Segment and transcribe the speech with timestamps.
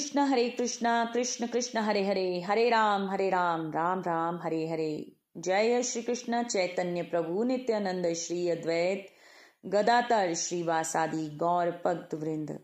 [0.00, 4.92] कृष्ण हरे कृष्ण कृष्ण कृष्ण हरे हरे हरे राम हरे राम राम राम हरे हरे
[5.36, 9.06] जय श्री कृष्ण चैतन्य प्रभु नित्यानंद श्री अद्वैत
[9.66, 12.58] गदातर श्रीवासादि गौर भक्त वृंद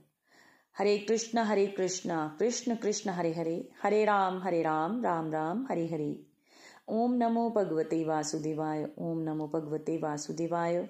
[0.76, 5.86] हरे कृष्ण हरे कृष्ण कृष्ण कृष्ण हरे हरे हरे राम हरे राम राम राम हरे
[5.86, 6.14] हरे
[6.88, 10.84] ओम नमो भगवते वासुदेवाय ओम नमो भगवते वासुदेवाय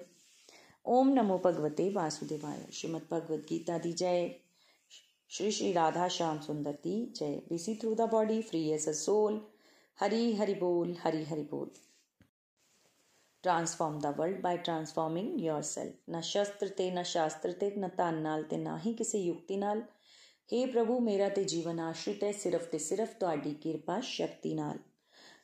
[0.85, 4.29] ओम नमो भगवते वासुदेवाय श्रीमद भगवद गीता दी जय
[5.30, 7.42] Shri Shri Radha Shyam Sundar ki jai.
[7.50, 9.42] We see through the body, free as a soul.
[9.98, 11.68] Hari Hari Bol, Hari Hari Bol.
[13.44, 18.42] Transform the world by transforming yourself ਨਾ ਸ਼ਸਤਰ ਤੇ ਨਾ ਸ਼ਾਸਤਰ ਤੇ ਨਾ ਧਨ ਨਾਲ
[18.42, 19.82] ਤੇ ਨਾ ਹੀ ਕਿਸੇ ਯੁਕਤੀ ਨਾਲ
[20.50, 24.78] हे ਪ੍ਰਭੂ ਮੇਰਾ ਤੇ ਜੀਵਨ ਆਸ਼ਰਿਤ ਹੈ ਸਿਰਫ ਤੇ ਸਿਰਫ ਤੁਹਾਡੀ ਕਿਰਪਾ ਸ਼ਕਤੀ ਨਾਲ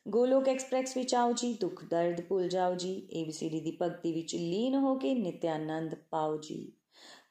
[0.09, 4.75] ਗੋਲੋਕ ਐਕਸਪ੍ਰੈਸ ਵਿੱਚ ਆਓ ਜੀ ਦੁੱਖ ਦਰਦ ਭੁੱਲ ਜਾਓ ਜੀ ABCD ਦੀ ਭਗਤੀ ਵਿੱਚ ਲੀਨ
[4.77, 6.61] ਹੋ ਕੇ ਨਿਤਿ ਆਨੰਦ ਪਾਓ ਜੀ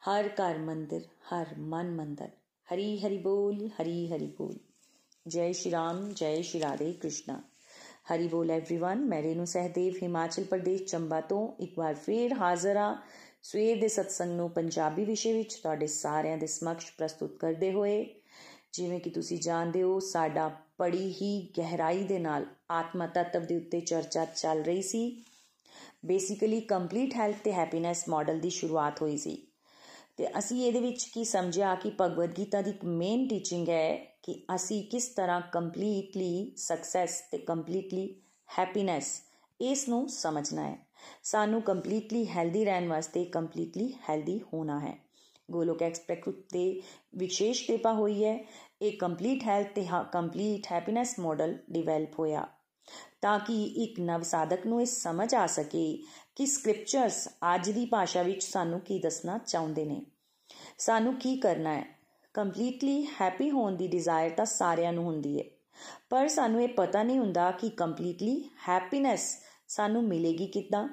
[0.08, 2.30] ਹਰ ਘਰ ਮੰਦਿਰ ਹਰ ਮਨ ਮੰਦਰ
[2.69, 4.57] हरी हरि बोल हरी हरि बोल
[5.27, 7.37] जय श्री राम जय श्री राधे कृष्णा
[8.11, 12.95] हरि बोल एवरीवन मैं रेनू सहदेव ਹਿਮਾਚਲ ਪ੍ਰਦੇਸ਼ ਚੰਬਾ ਤੋਂ ਇੱਕ ਵਾਰ ਫੇਰ ਹਾਜ਼ਰ ਹਾਂ
[13.43, 18.05] ਸਵੇਰ ਦੇ ਸਤਸੰਗ ਨੂੰ ਪੰਜਾਬੀ ਵਿਸ਼ੇ ਵਿੱਚ ਤੁਹਾਡੇ ਸਾਰਿਆਂ ਦੇ ਸਮਕਸ਼ ਪ੍ਰਸਤੁਤ ਕਰਦੇ ਹੋਏ
[18.73, 23.81] ਜਿਵੇਂ ਕਿ ਤੁਸੀਂ ਜਾਣਦੇ ਹੋ ਸਾਡਾ ਬੜੀ ਹੀ ਗਹਿਰਾਈ ਦੇ ਨਾਲ ਆਤਮਾ ਤੱਤਵ ਦੇ ਉੱਤੇ
[23.81, 25.25] ਚਰਚਾ ਚੱਲ ਰਹੀ ਸੀ
[26.05, 29.37] ਬੇਸਿਕਲੀ ਕੰਪਲੀਟ ਹੈਲਥ ਤੇ ਹੈਪੀਨੈਸ ਮਾਡਲ ਦੀ ਸ਼ੁਰੂਆਤ ਹੋਈ ਸੀ
[30.18, 34.44] ਤੇ ਅਸੀਂ ਇਹਦੇ ਵਿੱਚ ਕੀ ਸਮਝਿਆ ਕਿ ਭਗਵਦ ਗੀਤਾ ਦੀ ਇੱਕ ਮੇਨ ਟੀਚਿੰਗ ਹੈ ਕਿ
[34.56, 38.16] ਅਸੀਂ ਕਿਸ ਤਰ੍ਹਾਂ ਕੰਪਲੀਟਲੀ ਸਕਸੈਸ ਤੇ ਕੰਪਲੀਟਲੀ
[38.60, 39.22] ਹੈਪੀਨੈਸ
[39.62, 40.78] ਇਸ ਨੂੰ ਸਮਝਣਾ ਹੈ।
[41.24, 44.98] ਸਾਨੂੰ ਕੰਪਲੀਟਲੀ ਹੈਲਦੀ ਰਹਿਣ ਵਾਸਤੇ ਕੰਪਲੀਟਲੀ ਹੈਲਦੀ ਹੋਣਾ ਹੈ।
[45.52, 46.82] ਗੋਲੋਕ ਐਕਸਪੈਕਟ ਤੇ
[47.16, 48.46] ਵਿਸ਼ੇਸ਼ ਕਿਰਪਾ ਹੋਈ ਹੈ।
[48.82, 52.48] ਇਹ ਕੰਪਲੀਟ ਹੈਲਥ ਤੇ ਕੰਪਲੀਟ ਹੈਪੀਨੈਸ ਮਾਡਲ ਡਿਵੈਲਪ ਹੋਇਆ।
[53.24, 56.04] ਤਾਂ ਕਿ ਇੱਕ ਨਵ ਸਾਧਕ ਨੂੰ ਇਹ ਸਮਝ ਆ ਸਕੇ
[56.36, 60.06] ਕਿ ਸਕ੍ਰਿਪਚਰਸ ਅੱਜ ਦੀ ਭਾਸ਼ਾ ਵਿੱਚ ਸਾਨੂੰ ਕੀ ਦੱਸਣਾ ਚਾਹੁੰਦੇ ਨੇ।
[60.78, 61.86] ਸਾਨੂੰ ਕੀ ਕਰਨਾ ਹੈ?
[62.34, 65.46] ਕੰਪਲੀਟਲੀ ਹੈਪੀ ਹੋਣ ਦੀ ਡਿਜ਼ਾਇਰ ਤਾਂ ਸਾਰਿਆਂ ਨੂੰ ਹੁੰਦੀ ਹੈ।
[66.10, 70.88] ਪਰ ਸਾਨੂੰ ਇਹ ਪਤਾ ਨਹੀਂ ਹੁੰਦਾ ਕਿ ਕੰਪਲੀਟਲੀ ਹੈਪੀਨੈਸ ਸਾਨੂੰ ਮਿਲੇਗੀ ਕਿੱਦਾਂ।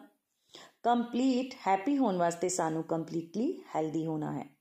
[0.82, 4.60] ਕੰਪਲੀਟ ਹੈਪੀ ਹੋਣ ਵਾਸਤੇ ਸਾਨੂੰ ਕੰਪਲੀਟਲੀ ਹੈਲਦੀ ਹੋਣਾ ਹੈ।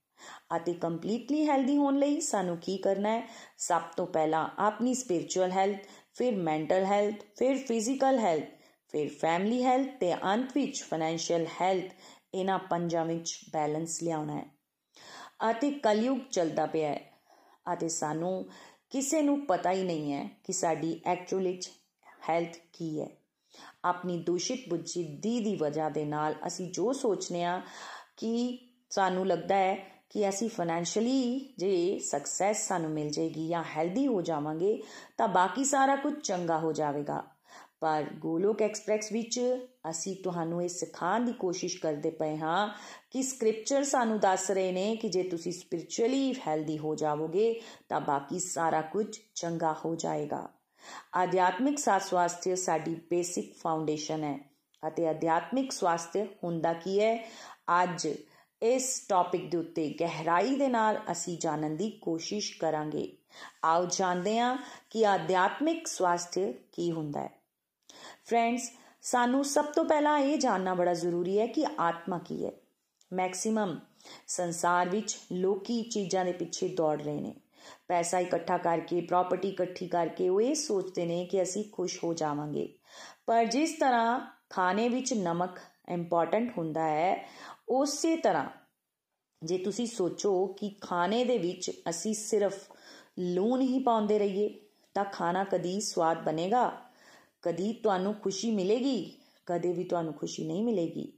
[0.56, 3.28] ਅਤੇ ਕੰਪਲੀਟਲੀ ਹੈਲਦੀ ਹੋਣ ਲਈ ਸਾਨੂੰ ਕੀ ਕਰਨਾ ਹੈ?
[3.58, 5.78] ਸਭ ਤੋਂ ਪਹਿਲਾਂ ਆਪਣੀ ਸਪਿਰਚੁਅਲ ਹੈਲਥ
[6.20, 8.46] ਫਿਰ ਮੈਂਟਲ ਹੈਲਥ ਫਿਰ ਫਿਜ਼ੀਕਲ ਹੈਲਥ
[8.90, 11.94] ਫਿਰ ਫੈਮਿਲੀ ਹੈਲਥ ਤੇ ਅੰਤ ਵਿੱਚ ਫਾਈਨੈਂਸ਼ੀਅਲ ਹੈਲਥ
[12.34, 14.46] ਇਹਨਾਂ ਪੰਜਾਂ ਵਿੱਚ ਬੈਲੈਂਸ ਲਿਆਉਣਾ ਹੈ।
[15.52, 17.12] ਅਤੇ ਕਲਯੁਗ ਚੱਲਦਾ ਪਿਆ ਹੈ।
[17.74, 18.50] ਅਤੇ ਸਾਨੂੰ
[18.90, 21.70] ਕਿਸੇ ਨੂੰ ਪਤਾ ਹੀ ਨਹੀਂ ਹੈ ਕਿ ਸਾਡੀ ਐਕਚੁਅਲ ਵਿੱਚ
[22.30, 23.08] ਹੈਲਥ ਕੀ ਹੈ।
[23.86, 27.62] ਆਪਣੀ ਦੂਸ਼ਿਤ ਬੁੱਧੀ ਦੀ ਵਜ੍ਹਾ ਦੇ ਨਾਲ ਅਸੀਂ ਜੋ ਸੋਚਨੇ ਆ
[28.18, 28.58] ਕਿ
[28.90, 34.84] ਸਾਨੂੰ ਲੱਗਦਾ ਹੈ ਕਿ ਅਸੀਂ ਫਾਈਨੈਂਸ਼ੀਅਲੀ ਜੇ ਸਕਸੈਸ ਸਾਨੂੰ ਮਿਲ ਜੇਗੀ ਜਾਂ ਹੈਲਦੀ ਹੋ ਜਾਵਾਂਗੇ,
[35.18, 37.24] ਤਾਂ ਬਾਕੀ ਸਾਰਾ ਕੁਝ ਚੰਗਾ ਹੋ ਜਾਵੇਗਾ।
[37.80, 39.40] ਪਰ ਗੋਲੋਕ ਐਕਸਪ੍ਰੈਸ ਵਿੱਚ
[39.90, 42.70] ਅਸੀਂ ਤੁਹਾਨੂੰ ਇਹ ਸਿਖਾਉਣ ਦੀ ਕੋਸ਼ਿਸ਼ ਕਰਦੇ ਪਏ ਹਾਂ
[43.12, 48.40] ਕਿ ਸਕ੍ਰਿਪਚਰ ਸਾਨੂੰ ਦੱਸ ਰਹੇ ਨੇ ਕਿ ਜੇ ਤੁਸੀਂ ਸਪਿਰਚੁਅਲੀ ਹੈਲਦੀ ਹੋ ਜਾਵੋਗੇ, ਤਾਂ ਬਾਕੀ
[48.40, 50.50] ਸਾਰਾ ਕੁਝ ਚੰਗਾ ਹੋ ਜਾਏਗਾ।
[51.14, 54.50] ਆਧਿਆਤਮਿਕ ਸਵਾਸਥਯ ਸਾਡੀ ਬੇਸਿਕ ਫਾਊਂਡੇਸ਼ਨ ਹੈ।
[54.88, 57.30] ਅਤੇ ਆਧਿਆਤਮਿਕ ਸਵਾਸਥਯ ਹੁੰਦਾ ਕੀ ਹੈ?
[57.84, 58.08] ਅੱਜ
[58.62, 63.18] ਇਸ ਟੌਪਿਕ ਦੇ ਉੱਤੇ ਗਹਿਰਾਈ ਦੇ ਨਾਲ ਅਸੀਂ ਜਾਣਨ ਦੀ ਕੋਸ਼ਿਸ਼ ਕਰਾਂਗੇ।
[63.64, 64.58] ਆਓ ਜਾਣਦੇ ਹਾਂ
[64.90, 67.30] ਕਿ ਆਧਿਆਤਮਿਕ ਸਵਾਸਥਯ ਕੀ ਹੁੰਦਾ ਹੈ।
[68.26, 68.72] ਫਰੈਂਡਸ
[69.02, 72.52] ਸਾਨੂੰ ਸਭ ਤੋਂ ਪਹਿਲਾਂ ਇਹ ਜਾਨਣਾ ਬੜਾ ਜ਼ਰੂਰੀ ਹੈ ਕਿ ਆਤਮਾ ਕੀ ਹੈ।
[73.14, 73.80] ਮੈਕਸਿਮਮ
[74.28, 77.36] ਸੰਸਾਰ ਵਿੱਚ ਲੋਕੀ ਚੀਜ਼ਾਂ ਦੇ ਪਿੱਛੇ ਦੌੜ ਰਹੇ ਨੇ।
[77.88, 82.76] ਪੈਸਾ ਇਕੱਠਾ ਕਰਕੇ ਪ੍ਰਾਪਰਟੀ ਇਕੱਠੀ ਕਰਕੇ ਉਹ ਇਹ ਸੋਚਦੇ ਨੇ ਕਿ ਅਸੀਂ ਖੁਸ਼ ਹੋ ਜਾਵਾਂਗੇ।
[83.26, 84.20] ਪਰ ਜਿਸ ਤਰ੍ਹਾਂ
[84.50, 85.60] ਖਾਣੇ ਵਿੱਚ ਨਮਕ
[85.90, 87.30] ਇੰਪੋਰਟੈਂਟ ਹੁੰਦਾ ਹੈ
[87.70, 88.50] ਉਸੇ ਤਰ੍ਹਾਂ
[89.44, 92.58] ਜੇ ਤੁਸੀਂ ਸੋਚੋ ਕਿ ਖਾਣੇ ਦੇ ਵਿੱਚ ਅਸੀਂ ਸਿਰਫ
[93.20, 94.60] ਲੂਣ ਹੀ ਪਾਉਂਦੇ ਰਹੀਏ,
[94.94, 96.82] ਤਾਂ ਖਾਣਾ ਕਦੀ ਸਵਾਦ ਬਣੇਗਾ?
[97.42, 99.14] ਕਦੀ ਤੁਹਾਨੂੰ ਖੁਸ਼ੀ ਮਿਲੇਗੀ?
[99.46, 101.14] ਕਦੇ ਵੀ ਤੁਹਾਨੂੰ ਖੁਸ਼ੀ ਨਹੀਂ ਮਿਲੇਗੀ।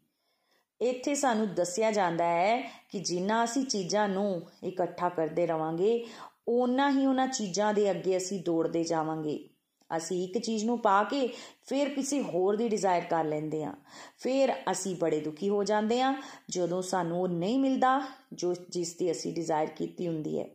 [0.82, 6.08] ਇੱਥੇ ਸਾਨੂੰ ਦੱਸਿਆ ਜਾਂਦਾ ਹੈ ਕਿ ਜਿੰਨਾ ਅਸੀਂ ਚੀਜ਼ਾਂ ਨੂੰ ਇਕੱਠਾ ਕਰਦੇ ਰਵਾਂਗੇ,
[6.48, 9.50] ਓਨਾ ਹੀ ਉਹਨਾਂ ਚੀਜ਼ਾਂ ਦੇ ਅੱਗੇ ਅਸੀਂ ਦੌੜਦੇ ਜਾਵਾਂਗੇ।
[9.98, 11.30] ਅਸੀਂ ਇੱਕ ਚੀਜ਼ ਨੂੰ ਪਾ ਕੇ
[11.66, 13.74] ਫਿਰ ਕਿਸੇ ਹੋਰ ਦੀ ਡਿਜ਼ਾਇਰ ਕਰ ਲੈਂਦੇ ਆ
[14.18, 16.16] ਫਿਰ ਅਸੀਂ ਬੜੇ ਦੁਖੀ ਹੋ ਜਾਂਦੇ ਆ
[16.50, 18.02] ਜਦੋਂ ਸਾਨੂੰ ਉਹ ਨਹੀਂ ਮਿਲਦਾ
[18.34, 20.48] ਜੋ ਜਿਸ ਦੀ ਅਸੀਂ ਡਿਜ਼ਾਇਰ ਕੀਤੀ ਹੁੰਦੀ ਹੈ।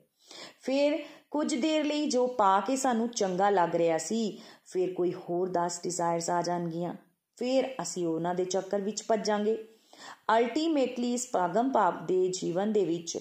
[0.61, 5.49] ਫਿਰ ਕੁਝ ਦੇਰ ਲਈ ਜੋ ਪਾ ਕੇ ਸਾਨੂੰ ਚੰਗਾ ਲੱਗ ਰਿਹਾ ਸੀ, ਫਿਰ ਕੋਈ ਹੋਰ
[5.49, 6.95] 10 ਡਿਜ਼ਾਇਰਸ ਆ ਜਾਣਗੀਆਂ।
[7.37, 9.69] ਫਿਰ ਅਸੀਂ ਉਹਨਾਂ ਦੇ ਚੱਕਰ ਵਿੱਚ ਭੱਜਾਂਗੇ।
[10.39, 13.19] ਅਲਟੀਮੇਟਲੀ ਇਸ ਪਾਗਮ ਪਾਪ ਦੇ ਜੀਵਨ ਦੇ ਵਿੱਚ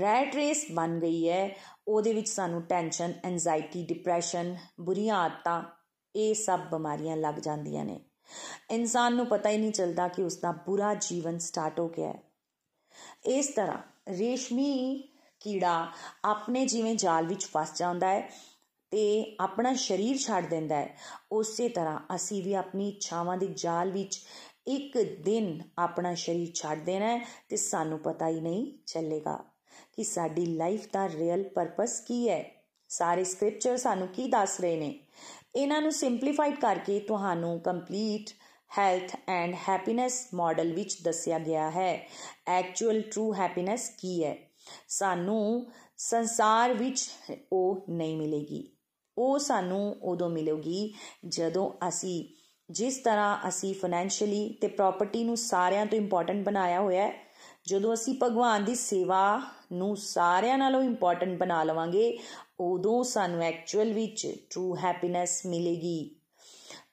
[0.00, 1.56] ਰੈਟ ਰੇਸ ਬਣ ਗਈ ਹੈ।
[1.88, 5.62] ਉਹਦੇ ਵਿੱਚ ਸਾਨੂੰ ਟੈਨਸ਼ਨ ਐਂਜ਼ਾਇਟੀ ਡਿਪਰੈਸ਼ਨ ਬੁਰੀਆਂ ਆਦਤਾਂ,
[6.16, 8.00] ਇਹ ਸਭ ਬਿਮਾਰੀਆਂ ਲੱਗ ਜਾਂਦੀਆਂ ਨੇ।
[8.70, 12.22] ਇਨਸਾਨ ਨੂੰ ਪਤਾ ਹੀ ਨਹੀਂ ਚੱਲਦਾ ਕਿ ਉਸ ਦਾ ਬੁਰਾ ਜੀਵਨ ਸਟਾਰਟ ਹੋ ਗਿਆ ਹੈ।
[13.26, 13.78] ਇਸ ਤਰ੍ਹਾਂ
[14.08, 14.96] ਰੇਸ਼ਮੀ
[15.40, 15.92] ਕੀੜਾ
[16.24, 18.30] ਆਪਣੇ ਜਿਵੇਂ ਜਾਲ ਵਿੱਚ ਫਸ ਜਾਂਦਾ ਹੈ
[18.90, 20.96] ਤੇ ਆਪਣਾ ਸਰੀਰ ਛੱਡ ਦਿੰਦਾ ਹੈ।
[21.32, 24.20] ਉਸੇ ਤਰ੍ਹਾਂ ਅਸੀਂ ਵੀ ਆਪਣੀ ਇੱਛਾਵਾਂ ਦੇ ਜਾਲ ਵਿੱਚ
[24.66, 29.44] ਇੱਕ ਦਿਨ ਆਪਣਾ ਸਰੀਰ ਛੱਡ ਦੇਣਾ ਹੈ ਤੇ ਸਾਨੂੰ ਪਤਾ ਹੀ ਨਹੀਂ ਚੱਲੇਗਾ।
[29.96, 32.44] ਕਿ ਸਾਡੀ ਲਾਈਫ ਦਾ ਰੀਅਲ ਪਰਪਸ ਕੀ ਹੈ?
[32.88, 35.00] ਸਾਰੇ ਸਕ੍ਰਿਪਚਰ ਸਾਨੂੰ ਕੀ ਦੱਸ ਰਹੇ ਨੇ?
[35.56, 38.30] ਇਹਨਾਂ ਨੂੰ ਸਿੰਪਲੀਫਾਈਡ ਕਰਕੇ ਤੁਹਾਨੂੰ complete
[38.78, 42.08] health and happiness model ਵਿੱਚ ਦੱਸਿਆ ਗਿਆ ਹੈ।
[42.46, 44.36] ਐਕਚੁਅਲ ਟਰੂ ਹੈਪੀਨੈਸ ਕੀ ਹੈ?
[44.88, 45.66] ਸਾਨੂੰ
[45.96, 47.10] ਸੰਸਾਰ ਵਿੱਚ
[47.52, 48.76] ਉਹ ਨਹੀਂ ਮਿਲੇਗੀ।
[49.18, 50.94] ਉਹ ਸਾਨੂੰ ਉਦੋਂ ਮਿਲੇਗੀ
[51.28, 52.24] ਜਦੋਂ ਅਸੀਂ
[52.70, 57.25] ਜਿਸ ਤਰ੍ਹਾਂ ਅਸੀਂ ਫਾਈਨੈਂਸ਼ੀਅਲੀ ਤੇ ਪ੍ਰਾਪਰਟੀ ਨੂੰ ਸਾਰਿਆਂ ਤੋਂ ਇੰਪੋਰਟੈਂਟ ਬਣਾਇਆ ਹੋਇਆ ਹੈ
[57.66, 59.40] ਜਦੋਂ ਅਸੀਂ ਭਗਵਾਨ ਦੀ ਸੇਵਾ
[59.72, 62.18] ਨੂੰ ਸਾਰਿਆਂ ਨਾਲੋਂ ਇੰਪੋਰਟੈਂਟ ਬਣਾ ਲਵਾਂਗੇ,
[62.60, 66.16] ਉਦੋਂ ਸਾਨੂੰ ਐਕਚੁਅਲ ਵਿੱਚ ਟਰੂ ਹੈਪੀਨੈਸ ਮਿਲੇਗੀ।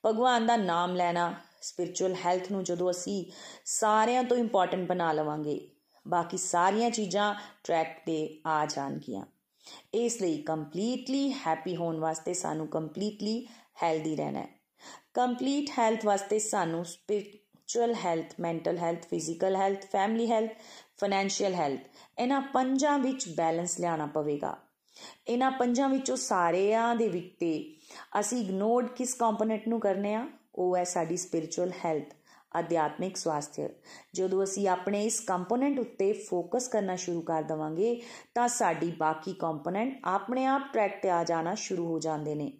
[0.06, 3.24] ਭਗਵਾਨ ਦਾ ਨਾਮ ਲੈਣਾ ਸਪਿਰਚੁਅਲ ਹੈਲਥ ਨੂੰ ਜਦੋਂ ਅਸੀਂ
[3.64, 5.68] ਸਾਰਿਆਂ ਤੋਂ ਇੰਪੋਰਟੈਂਟ ਬਣਾ ਲਵਾਂਗੇ,
[6.06, 7.34] ਬਾਕੀ ਸਾਰੀਆਂ ਚੀਜ਼ਾਂ
[7.64, 9.24] ਟਰੈਕ ਤੇ ਆ ਜਾਣਗੀਆਂ।
[9.94, 13.46] ਇਸ ਲਈ ਕੰਪਲੀਟਲੀ ਹੈਪੀ ਹੋਣ ਵਾਸਤੇ ਸਾਨੂੰ ਕੰਪਲੀਟਲੀ
[13.82, 14.48] ਹੈਲਦੀ ਰਹਿਣਾ ਹੈ।
[15.14, 16.84] ਕੰਪਲੀਟ ਹੈਲਥ ਵਾਸਤੇ ਸਾਨੂੰ
[17.68, 20.50] spiritual health mental health physical health family health
[20.98, 21.80] financial health
[22.18, 24.56] ਇਹਨਾਂ ਪੰਜਾਂ ਵਿੱਚ ਬੈਲੈਂਸ ਲਿਆਉਣਾ ਪਵੇਗਾ।
[25.28, 27.44] ਇਹਨਾਂ ਪੰਜਾਂ ਵਿੱਚੋਂ ਸਾਰਿਆਂ ਦੇ ਵਿੱਚ
[28.20, 30.26] ਅਸੀਂ ਇਗਨੋਰਡ ਕਿਸ ਕੰਪੋਨੈਂਟ ਨੂੰ ਕਰਨੇ ਆ?
[30.54, 32.14] ਉਹ ਹੈ ਸਾਡੀ ਸਪਿਰਚੁਅਲ ਹੈਲਥ
[32.58, 33.68] ਅਧਿਆਤਮਿਕ ਸਵਾਸਥਯ
[34.14, 38.00] ਜਦੋਂ ਅਸੀਂ ਆਪਣੇ ਇਸ ਕੰਪੋਨੈਂਟ ਉੱਤੇ ਫੋਕਸ ਕਰਨਾ ਸ਼ੁਰੂ ਕਰ ਦਵਾਂਗੇ,
[38.34, 42.52] ਤਾਂ ਸਾਡੀ ਬਾਕੀ ਕੰਪੋਨੈਂਟ ਆਪਣੇ ਆਪ ਟਰੈਕ ਤੇ ਆ ਜਾਣਾ ਸ਼ੁਰੂ ਹੋ ਜਾਂਦੇ ਨੇ।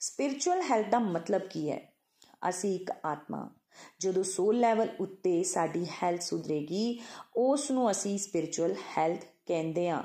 [0.00, 1.80] ਸਪਿਰਚੁਅਲ ਹੈਲਥ ਦਾ ਮਤਲਬ ਕੀ ਹੈ?
[2.48, 3.48] ਅਸੀਂ ਇੱਕ ਆਤਮਾ।
[4.00, 7.00] ਜਦੋਂ ਸੋਲ ਲੈਵਲ ਉੱਤੇ ਸਾਡੀ ਹੈਲਥ ਸੁਧਰੇਗੀ
[7.36, 10.04] ਉਸ ਨੂੰ ਅਸੀਂ ਸਪਿਰਚੁਅਲ ਹੈਲਥ ਕਹਿੰਦੇ ਆ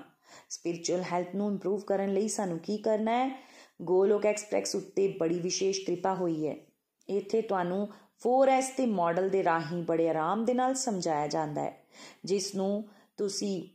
[0.49, 3.47] ਸਪਿਰਚੁਅਲ ਹੈਲਥ ਨੂੰ ਇੰਪਰੂਵ ਕਰਨ ਲਈ ਸਾਨੂੰ ਕੀ ਕਰਨਾ ਹੈ?
[3.81, 6.55] ਗੋਲੋਕ ਐਕਸਪ੍ਰੈਸ ਉੱਤੇ ਬੜੀ ਵਿਸ਼ੇਸ਼ ਕਿਰਪਾ ਹੋਈ ਹੈ।
[7.09, 7.87] ਇੱਥੇ ਤੁਹਾਨੂੰ
[8.19, 11.83] 4S ਦੇ ਮਾਡਲ ਦੇ ਰਾਹੀਂ ਬੜੇ ਆਰਾਮ ਦੇ ਨਾਲ ਸਮਝਾਇਆ ਜਾਂਦਾ ਹੈ
[12.25, 13.67] ਜਿਸ ਨੂੰ ਤੁਸੀਂ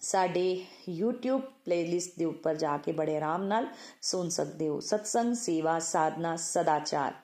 [0.00, 0.64] ਸਾਡੇ
[1.02, 3.66] YouTube ਪਲੇਲਿਸਟ ਦੇ ਉੱਪਰ ਜਾ ਕੇ ਬੜੇ ਆਰਾਮ ਨਾਲ
[4.02, 7.14] ਸੁਣ ਸਕਦੇ ਹੋ। ਸਤਸੰਗ ਸੇਵਾ, ਸਾਧਨਾ, ਸਦਾਚਾਰ।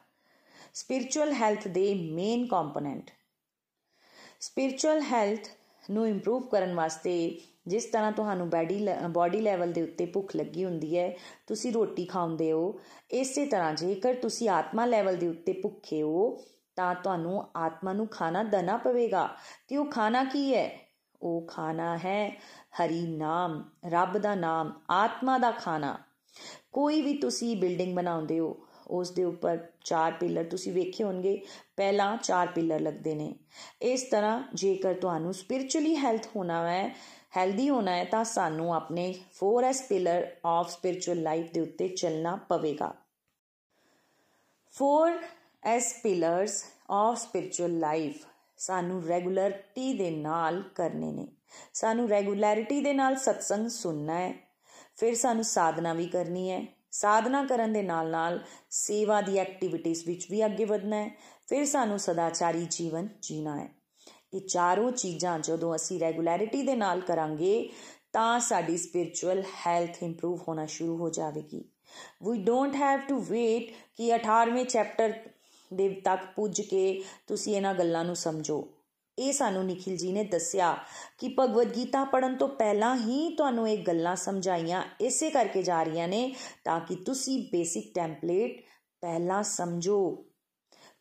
[0.77, 3.11] ਸਪਿਰਚੁਅਲ ਹੈਲਥ ਦੇ ਮੇਨ ਕੰਪੋਨੈਂਟ
[4.41, 5.41] ਸਪਿਰਚੁਅਲ ਹੈਲਥ
[5.91, 10.99] ਨੂੰ ਇੰਪਰੂਵ ਕਰਨ ਵਾਸਤੇ ਜਿਸ ਤਰ੍ਹਾਂ ਤੁਹਾਨੂੰ ਬਾਡੀ ਬਾਡੀ ਲੈਵਲ ਦੇ ਉੱਤੇ ਭੁੱਖ ਲੱਗੀ ਹੁੰਦੀ
[10.99, 12.81] ਹੈ, ਤੁਸੀਂ ਰੋਟੀ ਖਾਉਂਦੇ ਹੋ,
[13.11, 16.45] ਇਸੇ ਤਰ੍ਹਾਂ ਜੇਕਰ ਤੁਸੀਂ ਆਤਮਾ ਲੈਵਲ ਦੇ ਉੱਤੇ ਭੁੱਖੇ ਹੋ,
[16.77, 19.37] ਤਾਂ ਤੁਹਾਨੂੰ ਆਤਮਾ ਨੂੰ ਖਾਣਾ ਦੇਣਾ ਪਵੇਗਾ।
[19.69, 20.81] ਤੇ ਉਹ ਖਾਣਾ ਕੀ ਹੈ?
[21.23, 22.43] ਉਹ ਖਾਣਾ ਹੈ
[22.77, 25.99] ਹਰੀ ਨਾਮ, ਰੱਬ ਦਾ ਨਾਮ, ਆਤਮਾ ਦਾ ਖਾਣਾ।
[26.73, 31.43] ਕੋਈ ਵੀ ਤੁਸੀਂ ਬਿਲਡਿੰਗ ਬਣਾਉਂਦੇ ਹੋ ਉਸ ਦੇ ਉੱਪਰ ਚਾਰ ਪਿਲਰ ਤੁਸੀਂ ਵੇਖੇ ਹੋਣਗੇ,
[31.77, 33.35] ਪਹਿਲਾਂ ਚਾਰ ਪਿਲਰ ਲੱਗਦੇ ਨੇ।
[33.83, 36.97] ਇਸ ਤਰ੍ਹਾਂ ਜੇਕਰ ਤੁਹਾਨੂੰ ਸਪਿਰਚੁਅਲੀ ਹੈਲਥ ਹੋਣਾ ਹੈ
[37.37, 42.95] ਹੈਲਦੀ ਹੋਣਾ ਹੈ, ਤਾਂ ਸਾਨੂੰ ਆਪਣੇ 4S pillar of spiritual life ਦੇ ਉੱਤੇ ਚੱਲਣਾ ਪਵੇਗਾ।
[44.79, 48.27] 4S pillars of spiritual life
[48.59, 51.29] ਸਾਨੂੰ ਰੈਗੂਲਰਿਟੀ ਦੇ ਨਾਲ ਕਰਨੇ ਨੇ।
[51.75, 54.35] ਸਾਨੂੰ ਰੈਗੂਲਰਿਟੀ ਦੇ ਨਾਲ ਸਤਸੰਗ ਸੁਣਨਾ ਹੈ।
[54.97, 60.27] ਫਿਰ ਸਾਨੂੰ ਸਾਧਨਾ ਵੀ ਕਰਨੀ ਹੈ। ਸਾਧਨਾ ਕਰਨ ਦੇ ਨਾਲ ਨਾਲ ਸੇਵਾ ਦੀ ਐਕਟੀਵਿਟੀਜ਼ ਵਿੱਚ
[60.31, 61.11] ਵੀ ਅੱਗੇ ਵਧਣਾ ਹੈ,
[61.49, 63.69] ਫਿਰ ਸਾਨੂੰ ਸਦਾਚਾਰੀ ਜੀਵਨ ਜੀਣਾ ਹੈ।
[64.35, 67.73] ਇਹ ਚਾਰੋਂ ਚੀਜ਼ਾਂ ਜਦੋਂ ਅਸੀਂ ਰੈਗੂਲਰਿਟੀ ਦੇ ਨਾਲ ਕਰਾਂਗੇ,
[68.13, 71.65] ਤਾਂ ਸਾਡੀ ਸਪਿਰਚੁਅਲ ਹੈਲਥ ਇੰਪਰੂਵ ਹੋਣਾ ਸ਼ੁਰੂ ਹੋ ਜਾਵੇਗੀ।
[72.23, 75.13] We don't have to wait ਕਿ 18ਵੇਂ ਚੈਪਟਰ
[75.75, 78.69] ਦੇ ਤੱਕ ਪੁੱਜ ਕੇ ਤੁਸੀਂ ਇਹਨਾਂ ਗੱਲਾਂ ਨੂੰ ਸਮਝੋ।
[79.19, 80.77] ਇਹ ਸਾਨੂੰ ਨikhil ji ਨੇ ਦੱਸਿਆ
[81.19, 86.09] ਕਿ ਭਗਵਦ ਗੀਤਾ ਪੜਨ ਤੋਂ ਪਹਿਲਾਂ ਹੀ ਤੁਹਾਨੂੰ ਇਹ ਗੱਲਾਂ ਸਮਝਾਈਆਂ, ਇਸੇ ਕਰਕੇ ਜਾ ਰਹੀਆਂ
[86.09, 88.61] ਨੇ ਤਾਂ ਕਿ ਤੁਸੀਂ ਬੇਸਿਕ ਟੈਂਪਲੇਟ
[89.01, 90.25] ਪਹਿਲਾਂ ਸਮਝੋ।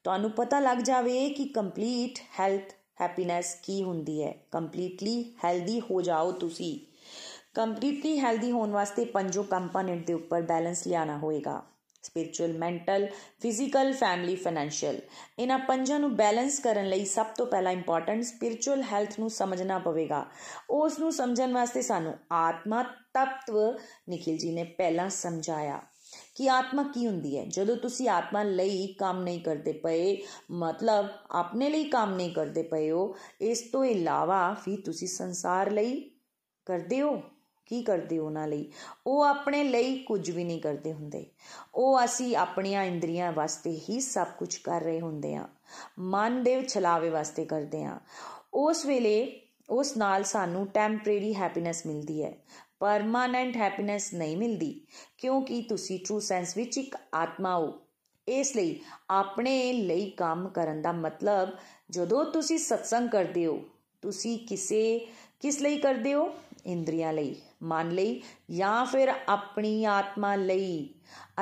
[0.03, 6.31] ਤੁਹਾਨੂੰ ਪਤਾ ਲੱਗ ਜਾਵੇ ਕਿ ਕੰਪਲੀਟ ਹੈਲਥ ਹੈਪੀਨੈਸ ਕੀ ਹੁੰਦੀ ਹੈ। ਕੰਪਲੀਟਲੀ ਹੈਲਦੀ ਹੋ ਜਾਓ
[6.31, 6.79] ਤੁਸੀਂ।
[7.53, 11.63] ਕੰਪਲੀਟਲੀ ਹੈਲਦੀ ਹੋਣ ਵਾਸਤੇ ਪੰਜੋ ਕੰਪੋਨੈਂਟ ਦੇ ਉੱਪਰ ਬੈਲੈਂਸ ਲਿਆਣਾ ਹੋਏਗਾ।
[12.05, 13.07] Spiritual mental
[13.41, 14.99] physical family financial
[15.39, 20.25] ਇਹਨਾਂ ਪੰਜਾਂ ਨੂੰ ਬੈਲੈਂਸ ਕਰਨ ਲਈ ਸਭ ਤੋਂ ਪਹਿਲਾਂ ਇੰਪੋਰਟੈਂਟ ਸਪਿਰਚੁਅਲ ਹੈਲਥ ਨੂੰ ਸਮਝਣਾ ਪਵੇਗਾ।
[20.69, 22.83] ਉਸ ਨੂੰ ਸਮਝਣ ਵਾਸਤੇ ਸਾਨੂੰ ਆਤਮਾ
[23.13, 23.59] ਤਤਵ
[24.09, 25.81] ਨikhil ji ਨੇ ਪਹਿਲਾਂ ਸਮਝਾਇਆ
[26.35, 30.17] ਕਿ ਆਤਮਾ ਕੀ ਹੁੰਦੀ ਹੈ। ਜਦੋਂ ਤੁਸੀਂ ਆਤਮਾ ਲਈ ਕੰਮ ਨਹੀਂ ਕਰਦੇ ਪਏ,
[30.51, 36.11] ਮਤਲਬ ਆਪਣੇ ਲਈ ਕੰਮ ਨਹੀਂ ਕਰਦੇ ਪਏ ਹੋ, ਇਸ ਤੋਂ ਇਲਾਵਾ ਵੀ ਤੁਸੀਂ ਸੰਸਾਰ ਲਈ
[36.65, 37.21] ਕਰਦੇ ਹੋ।
[37.65, 38.71] ਕੀ ਕਰਦੇ ਉਹਨਾਂ ਲਈ?
[39.07, 41.25] ਉਹ ਆਪਣੇ ਲਈ ਕੁਝ ਵੀ ਨਹੀਂ ਕਰਦੇ ਹੁੰਦੇ।
[41.75, 45.47] ਉਹ ਅਸੀਂ ਆਪਣੀਆਂ ਇੰਦਰੀਆਂ ਵਾਸਤੇ ਹੀ ਸਭ ਕੁਝ ਕਰ ਰਹੇ ਹੁੰਦੇ ਆ
[45.99, 47.99] ਮਨ ਦੇ ਛਲਾਵੇ ਵਾਸਤੇ ਕਰਦੇ ਆ
[48.53, 52.33] ਉਸ ਵੇਲੇ ਉਸ ਨਾਲ ਸਾਨੂੰ ਟੈਂਪਰੇਰੀ ਹੈਪੀਨੈਸ ਮਿਲਦੀ ਹੈ।
[52.79, 54.81] ਪਰਮਾਨੈਂਟ ਹੈਪੀਨੈਸ ਨਹੀਂ ਮਿਲਦੀ,
[55.17, 57.73] ਕਿਉਂਕਿ ਤੁਸੀਂ ਟਰੂ ਸੈਂਸ ਵਿੱਚ ਇੱਕ ਆਤਮਾ ਹੋ।
[58.27, 58.79] ਇਸ ਲਈ
[59.09, 61.49] ਆਪਣੇ ਲਈ ਕੰਮ ਕਰਨ ਦਾ ਮਤਲਬ,
[61.89, 63.59] ਜਦੋਂ ਤੁਸੀਂ ਸਤਸੰਗ ਕਰਦੇ ਹੋ,
[64.01, 65.07] ਤੁਸੀਂ ਕਿਸੇ
[65.39, 66.29] ਕਿਸ ਲਈ ਕਰਦੇ ਹੋ?
[66.65, 68.21] ਇੰਦਰੀਆਂ ਲਈ। ਮਨ ਲਈ
[68.51, 70.89] ਜਾਂ ਫਿਰ ਆਪਣੀ ਆਤਮਾ ਲਈ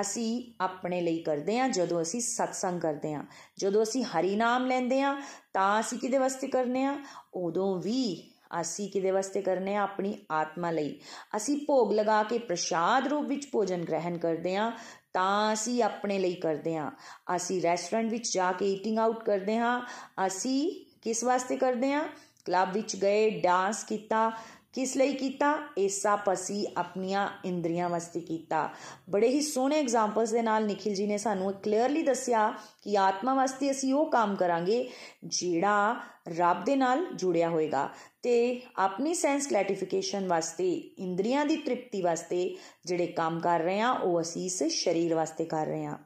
[0.02, 3.24] ਅਸੀਂ ਆਪਣੇ ਲਈ ਕਰਦੇ ਹਾਂ, ਜਦੋਂ ਅਸੀਂ ਸਤਸੰਗ ਕਰਦੇ ਹਾਂ।
[3.58, 5.16] ਜਦੋਂ ਅਸੀਂ ਹਰੀ ਨਾਮ ਲੈਂਦੇ ਹਾਂ,
[5.54, 6.98] ਤਾਂ ਅਸੀਂ ਕਿਹਦੇ ਵਾਸਤੇ ਕਰਨੇ ਆ
[7.36, 11.00] ਉਦੋਂ ਵੀ ਅਸੀਂ ਕਿਹਦੇ ਵਾਸਤੇ ਕਰਨੇ ਆ ਆਪਣੀ ਆਤਮਾ ਲਈ।
[11.38, 14.72] ਅਸੀਂ ਭੋਗ ਲਗਾ ਕੇ ਪ੍ਰਸ਼ਾਦ ਰੂਪ ਵਿੱਚ ਭੋਜਨ ਗ੍ਰਹਿਣ ਕਰਦੇ ਆ
[15.14, 16.92] ਤਾਂ ਅਸੀਂ ਆਪਣੇ ਲਈ ਕਰਦੇ ਆ
[17.36, 19.82] ਅਸੀਂ ਰੈਸਟੋਰੈਂਟ ਵਿੱਚ ਜਾ ਕੇ ਈਟਿੰਗ ਆਊਟ ਕਰਦੇ ਹਾਂ,
[20.28, 20.70] ਅਸੀਂ
[21.02, 22.04] ਕਿਸ ਵਾਸਤੇ ਕਰਦੇ ਆ
[22.46, 24.32] ਕਲੱਬ ਵਿੱਚ ਗਏ ਡਾਂਸ ਕੀਤਾ
[24.74, 25.58] ਕਿਸ ਲਈ ਕੀਤਾ?
[25.78, 28.70] ਇਹ ਸਭ ਅਸੀਂ ਆਪਣੀਆਂ ਇੰਦਰੀਆਂ ਵਾਸਤੇ ਕੀਤਾ।
[29.10, 32.54] ਬੜੇ ਹੀ ਸੋਹਣੇ ਐਗਜ਼ਾਮਪਲਸ ਦੇ ਨਾਲ ਨikhil ji ਨੇ ਸਾਨੂੰ ਕਲੀਅਰਲੀ ਦੱਸਿਆ
[32.84, 34.90] ਕਿ ਆਤਮਾ ਵਾਸਤੇ ਅਸੀਂ ਉਹ ਕੰਮ ਕਰਾਂਗੇ
[35.26, 35.96] ਜਿਹੜਾ
[36.28, 37.90] ਰੱਬ ਦੇ ਨਾਲ ਜੁੜਿਆ ਹੋਏਗਾ।
[38.22, 44.22] ਤੇ ਆਪਣੀ ਸੈਂਸ ਕਲੈਟੀਫਿਕੇਸ਼ਨ ਵਾਸਤੇ, ਇੰਦਰੀਆਂ ਦੀ ਤ੍ਰਿਪਤੀ ਵਾਸਤੇ ਜਿਹੜੇ ਕੰਮ ਕਰ ਰਹੇ ਆ ਉਹ
[44.22, 45.98] ਅਸੀਂ ਇਸ ਸਰੀਰ ਵਾਸਤੇ ਕਰ ਰਹੇ ਆ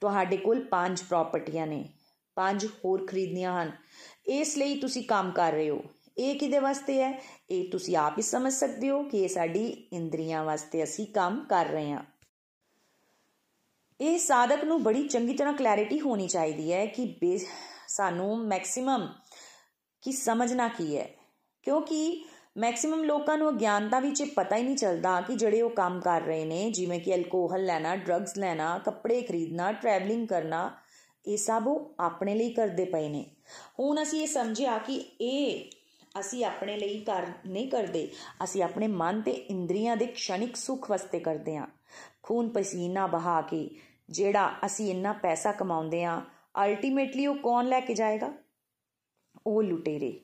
[0.00, 1.88] ਤੁਹਾਡੇ ਕੋਲ ਪੰਜ ਪ੍ਰਾਪਰਟੀਆਂ ਨੇ।
[2.34, 3.72] ਪੰਜ ਹੋਰ ਖਰੀਦਣੀਆਂ ਹਨ।
[4.26, 5.82] ਇਸ ਲਈ ਤੁਸੀਂ ਕੰਮ ਕਰ ਰਹੇ ਹੋ।
[6.18, 7.22] ਇਹ ਕਿਹਦੇ ਵਾਸਤੇ ਹੈ?
[7.50, 11.66] ਇਹ ਤੁਸੀਂ ਆਪ ਹੀ ਸਮਝ ਸਕਦੇ ਹੋ ਕਿ ਇਹ ਸਾਡੀ ਇੰਦਰੀਆਂ ਵਾਸਤੇ ਅਸੀਂ ਕੰਮ ਕਰ
[11.66, 12.02] ਰਹੇ ਹਾਂ।
[14.00, 17.38] ਇਹ ਸਾਧਕ ਨੂੰ ਬੜੀ ਚੰਗੀ ਤਰ੍ਹਾਂ ਕਲੈਰਿਟੀ ਹੋਣੀ ਚਾਹੀਦੀ ਹੈ ਕਿ
[17.88, 19.08] ਸਾਨੂੰ ਮੈਕਸਿਮਮ
[20.02, 21.10] ਕੀ ਸਮਝਣਾ ਕੀ ਹੈ।
[21.62, 22.24] ਕਿਉਂਕਿ
[22.56, 26.20] ਮੈਕਸਿਮਮ ਲੋਕਾਂ ਨੂੰ ਅਗਿਆਨਤਾ ਵਿੱਚ ਇਹ ਪਤਾ ਹੀ ਨਹੀਂ ਚੱਲਦਾ ਕਿ ਜਿਹੜੇ ਉਹ ਕੰਮ ਕਰ
[26.20, 30.70] ਰਹੇ ਨੇ, ਜਿਵੇਂ ਕਿ ਅਲਕੋਹਲ ਲੈਣਾ ਡਰੱਗਸ ਲੈਣਾ, ਕੱਪੜੇ ਖਰੀਦਣਾ ਟਰੈਵਲਿੰਗ ਕਰਨਾ,
[31.26, 33.26] ਇਹ ਸਭ ਉਹ ਆਪਣੇ ਲਈ ਕਰਦੇ ਪਏ ਨੇ।
[33.78, 35.70] ਹੁਣ ਅਸੀਂ ਇਹ ਸਮਝਿਆ ਕਿ ਇਹ
[36.20, 38.10] ਅਸੀਂ ਆਪਣੇ ਲਈ ਕਰ ਨਹੀਂ ਕਰਦੇ।
[38.44, 41.66] ਅਸੀਂ ਆਪਣੇ ਮਨ ਤੇ ਇੰਦਰੀਆਂ ਦੇ ਖਣਿਕ ਸੁਖ ਵਾਸਤੇ ਕਰਦੇ ਹਾਂ।
[42.22, 43.70] ਖੂਨ ਪਸੀਨਾ ਬਹਾ ਕੇ
[44.10, 46.22] ਜਿਹੜਾ ਅਸੀਂ ਇੰਨਾ ਪੈਸਾ ਕਮਾਉਂਦੇ ਆ
[46.64, 48.32] ਅਲਟੀਮੇਟਲੀ ਉਹ ਕੌਣ ਲੈ ਕੇ ਜਾਏਗਾ?
[49.46, 50.20] ਉਹ ਲੁਟੇਰੇ।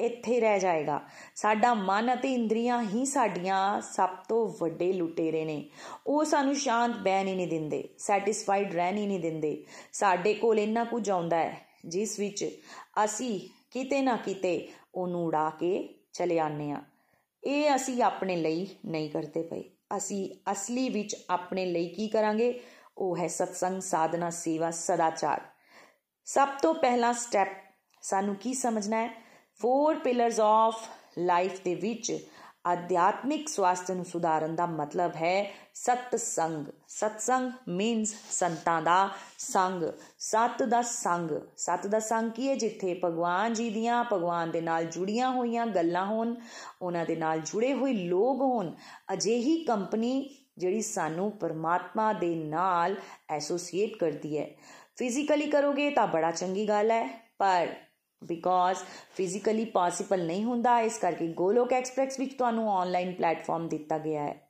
[0.00, 1.00] ਇੱਥੇ ਰਹਿ ਜਾਏਗਾ।
[1.34, 5.68] ਸਾਡਾ ਮਨ ਅਤੇ ਇੰਦਰੀਆਂ ਹੀ ਸਾਡੀਆਂ ਸਭ ਤੋਂ ਵੱਡੇ ਲੁਟੇਰੇ ਨੇ।
[6.06, 10.84] ਉਹ ਸਾਨੂੰ ਸ਼ਾਂਤ ਬਹਿਣ ਹੀ ਨਹੀਂ ਦਿੰਦੇ ਸੈਟੀਸਫਾਈਡ ਰਹਿਣ ਹੀ ਨਹੀਂ ਦਿੰਦੇ। ਸਾਡੇ ਕੋਲ ਇੰਨਾ
[10.84, 12.44] ਕੁਝ ਆਉਂਦਾ ਹੈ, ਜਿਸ ਵਿੱਚ
[13.04, 16.82] ਅਸੀਂ ਕਿਤੇ ਨਾ ਕਿਤੇ ਉਹਨੂੰ ਉਡਾ ਕੇ ਚਲੇ ਆਨੇ ਆ
[17.44, 19.64] ਇਹ ਅਸੀਂ ਆਪਣੇ ਲਈ ਨਹੀਂ ਕਰਦੇ ਪਏ।
[19.96, 22.60] ਅਸੀਂ ਅਸਲੀ ਵਿੱਚ ਆਪਣੇ ਲਈ ਕੀ ਕਰਾਂਗੇ?
[22.98, 25.40] ਉਹ ਹੈ ਸਤਸੰਗ, ਸਾਧਨਾ, ਸੇਵਾ, ਸਦਾਚਾਰ।
[26.24, 27.48] ਸਭ ਤੋਂ ਪਹਿਲਾ ਸਟੈਪ
[28.02, 29.22] ਸਾਨੂੰ ਕੀ ਸਮਝਣਾ ਹੈ?
[29.60, 32.26] ਫੋਰ ਪਿਲਰਸ ਆਫ ਲਾਈਫ ਦੇ ਵਿੱਚ
[32.66, 39.82] ਆਧਿਆਤਮਿਕ ਸਵਾਸਥ ਨੂੰ ਸੁਧਾਰਨ ਦਾ ਮਤਲਬ ਹੈ ਸਤ ਸੰਗ ਸਤਸੰਗ ਮੀਨਸ ਸੰਤਾਂ ਦਾ ਸੰਗ।
[40.18, 42.54] ਸਤ ਦਾ ਸੰਗ। ਸਤ ਦਾ ਸੰਗ ਕੀ ਹੈ?
[42.54, 46.34] ਜਿੱਥੇ ਭਗਵਾਨ ਜੀ ਦੀਆਂ, ਭਗਵਾਨ ਦੇ ਨਾਲ ਜੁੜੀਆਂ ਹੋਈਆਂ ਗੱਲਾਂ ਹੋਣ,
[46.82, 48.70] ਉਹਨਾਂ ਦੇ ਨਾਲ ਜੁੜੇ ਹੋਏ ਲੋਕ ਹੋਣ।
[49.12, 52.96] ਅਜਿਹੀ ਕੰਪਨੀ ਜਿਹੜੀ ਸਾਨੂੰ ਪਰਮਾਤਮਾ ਦੇ ਨਾਲ
[53.30, 54.50] ਐਸੋਸੀਏਟ ਕਰਦੀ ਹੈ।
[54.96, 57.68] ਫਿਜ਼ੀਕਲੀ ਕਰੋਗੇ ਤਾਂ ਬੜਾ ਚੰਗੀ ਗੱਲ ਹੈ, ਪਰ
[58.24, 58.78] ਬਿਕੋਜ਼
[59.16, 64.40] ਫਿਜ਼ੀਕਲੀ ਪੋਸੀਬਲ ਨਹੀਂ ਹੁੰਦਾ, ਇਸ ਕਰਕੇ ਗੋਲੋਕ ਐਕਸਪ੍ਰੈਸ ਵਿੱਚ ਤੁਹਾਨੂੰ ਆਨਲਾਈਨ ਪਲੇਟਫਾਰਮ ਦਿੱਤਾ ਗਿਆ ਹੈ।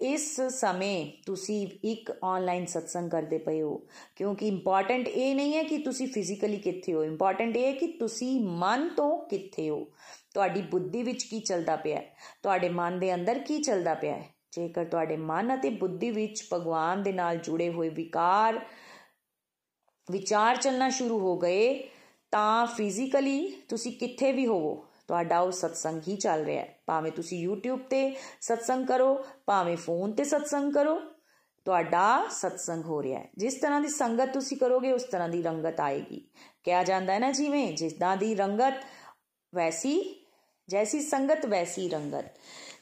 [0.00, 3.82] ਇਸ ਸਮੇਂ ਤੁਸੀਂ ਇੱਕ ਆਨਲਾਈਨ ਸਤਸੰਗ ਕਰਦੇ ਪਏ ਹੋ,
[4.16, 8.40] ਕਿਉਂਕਿ ਇੰਪੋਰਟੈਂਟ ਇਹ ਨਹੀਂ ਹੈ ਕਿ ਤੁਸੀਂ ਫਿਜ਼ੀਕਲੀ ਕਿੱਥੇ ਹੋ ਇੰਪੋਰਟੈਂਟ ਇਹ ਹੈ ਕਿ ਤੁਸੀਂ
[8.40, 9.86] ਮਨ ਤੋਂ ਕਿੱਥੇ ਹੋ।
[10.34, 12.16] ਤੁਹਾਡੀ ਬੁੱਧੀ ਵਿੱਚ ਕੀ ਚੱਲਦਾ ਪਿਆ ਹੈ?
[12.42, 14.28] ਤੁਹਾਡੇ ਮਨ ਦੇ ਅੰਦਰ ਕੀ ਚੱਲਦਾ ਪਿਆ ਹੈ?
[14.52, 18.60] ਜੇਕਰ ਤੁਹਾਡੇ ਮਨ ਅਤੇ ਬੁੱਧੀ ਵਿੱਚ ਭਗਵਾਨ ਦੇ ਨਾਲ ਜੁੜੇ ਹੋਏ ਵਿਕਾਰ,
[20.10, 21.88] ਵਿਚਾਰ ਚੱਲਣਾ ਸ਼ੁਰੂ ਹੋ ਗਏ
[22.32, 27.48] ਤਾਂ ਫਿਜ਼ੀਕਲੀ ਤੁਸੀਂ ਕਿੱਥੇ ਵੀ ਹੋਵੋ, ਤੁਹਾਡਾ ਉਹ ਸਤਸੰਗ ਹੀ ਚੱਲ ਰਿਹਾ ਹੈ। ਭਾਵੇਂ ਤੁਸੀਂ
[27.48, 31.00] YouTube ਤੇ ਸਤਸੰਗ ਕਰੋ, ਭਾਵੇਂ ਫੋਨ ਤੇ ਸਤਸੰਗ ਕਰੋ,
[31.64, 35.80] ਤੁਹਾਡਾ ਸਤਸੰਗ ਹੋ ਰਿਹਾ ਹੈ। ਜਿਸ ਤਰ੍ਹਾਂ ਦੀ ਸੰਗਤ ਤੁਸੀਂ ਕਰੋਗੇ, ਉਸ ਤਰ੍ਹਾਂ ਦੀ ਰੰਗਤ
[35.80, 36.28] ਆਏਗੀ।
[36.64, 38.74] ਕਿਹਾ ਜਾਂਦਾ ਹੈ ਨਾ ਜਿਵੇਂ ਜਿਸਦਾਂ ਦੀ ਰੰਗਤ,
[39.54, 40.26] ਵੈਸੀ,
[40.68, 42.24] ਜੈਸੀ ਸੰਗਤ, ਵੈਸੀ ਰੰਗਤ।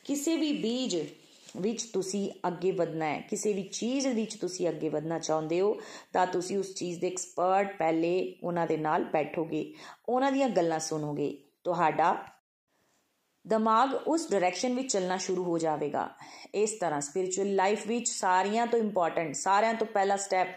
[0.04, 0.96] ਕਿਸੇ ਵੀ ਬੀਜ
[1.56, 5.80] ਵਿੱਚ ਤੁਸੀਂ ਅੱਗੇ ਵਧਣਾ ਹੈ। ਕਿਸੇ ਵੀ ਚੀਜ਼ ਵਿੱਚ ਤੁਸੀਂ ਅੱਗੇ ਵਧਣਾ ਚਾਹੁੰਦੇ ਹੋ,
[6.12, 9.74] ਤਾਂ ਤੁਸੀਂ ਉਸ ਚੀਜ਼ ਦੇ ਐਕਸਪਰਟ ਪਹਿਲੇ ਉਹਨਾਂ ਦੇ ਨਾਲ ਬੈਠੋਗੇ।
[10.08, 12.24] ਉਹਨਾਂ ਦੀਆਂ ਗੱਲਾਂ ਸੁਣੋਗੇ। ਤੁਹਾਡਾ
[13.46, 16.10] ਦਿਮਾਗ ਉਸ ਡਾਇਰੈਕਸ਼ਨ ਵਿੱਚ ਚੱਲਣਾ ਸ਼ੁਰੂ ਹੋ ਜਾਵੇਗਾ।
[16.54, 20.48] ਇਸ ਤਰ੍ਹਾਂ ਸਪਿਰਚੁਅਲ ਲਾਈਫ ਵਿੱਚ ਸਾਰੀਆਂ ਤੋਂ ਇੰਪੋਰਟੈਂਟ ਸਾਰਿਆਂ ਤੋਂ ਪਹਿਲਾ ਸਟੈਪ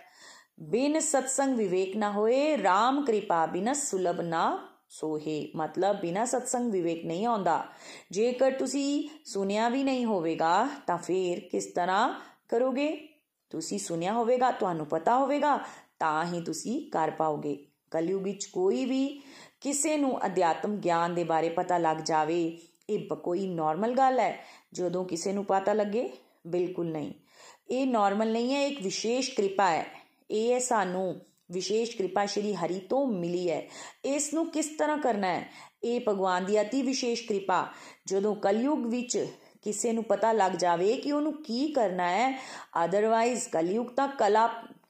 [0.60, 7.06] ਬਿਨ ਸਤਸੰਗ ਵਿਵੇਕ ਨਾ ਹੋਏ RAM ਕਿਰਪਾ ਬਿਨ ਸੁਲਭ ਨਾ ਸੋਹੇ ਮਤਲਬ ਬਿਨਾ ਸਤਸੰਗ ਵਿਵੇਕ
[7.06, 7.66] ਨਹੀਂ ਆਉਂਦਾ।
[8.12, 13.08] ਜੇਕਰ ਤੁਸੀਂ ਸੁਨਿਆ ਵੀ ਨਹੀਂ ਹੋਵੇਗਾ, ਤਾਂ ਫੇਰ ਕਿਸ ਤਰ੍ਹਾਂ ਕਰੋਗੇ?
[13.50, 15.60] ਤੁਸੀਂ ਸੁਨਿਆ ਹੋਵੇਗਾ, ਤੁਹਾਨੂੰ ਪਤਾ ਹੋਵੇਗਾ,
[16.00, 19.22] ਤਾਂ ਹੀ ਤੁਸੀਂ ਕਰ ਪਾਓਗੇ। ਕਲਯੁਗ ਵਿੱਚ ਕੋਈ ਵੀ
[19.62, 22.60] ਕਿਸੇ ਨੂੰ ਅਧਿਆਤਮ ਗਿਆਨ ਦੇ ਬਾਰੇ ਪਤਾ ਲੱਗ ਜਾਵੇ,
[22.90, 26.10] ਇਹ ਕੋਈ ਨਾਰਮਲ ਗੱਲ ਹੈ, ਜਦੋਂ ਕਿਸੇ ਨੂੰ ਪਤਾ ਲੱਗੇ,
[26.48, 27.14] ਬਿਲਕੁਲ ਨਹੀਂ।
[27.70, 29.86] ਇਹ ਨਾਰਮਲ ਨਹੀਂ ਹੈ, ਇੱਕ ਵਿਸ਼ੇਸ਼ ਕਿਰਪਾ ਹੈ।
[30.32, 31.22] ਇਹ ਸਾਨੂੰ
[31.54, 33.62] ਵਿਸ਼ੇਸ਼ ਕਿਰਪਾ ਸ਼੍ਰੀ ਹਰੀ ਤੋਂ ਮਿਲੀ ਹੈ।
[34.06, 35.50] ਇਸ ਨੂੰ ਕਿਸ ਤਰ੍ਹਾਂ ਕਰਨਾ ਹੈ?
[35.84, 37.68] ਇਹ ਭਗਵਾਨ ਦੀ ਅਤੀ ਵਿਸ਼ੇਸ਼ ਕਿਰਪਾ।
[38.06, 39.18] ਜਦੋਂ ਕਲਯੁਗ ਵਿੱਚ
[39.64, 42.40] ਕਿਸੇ ਨੂੰ ਪਤਾ ਲੱਗ ਜਾਵੇ ਕਿ ਉਹਨੂੰ ਕੀ ਕਰਨਾ ਹੈ
[42.86, 44.48] ਅਦਰਵਾਈਜ਼ ਕਲਯੁਗ ਤਾਂ ਕਲਾ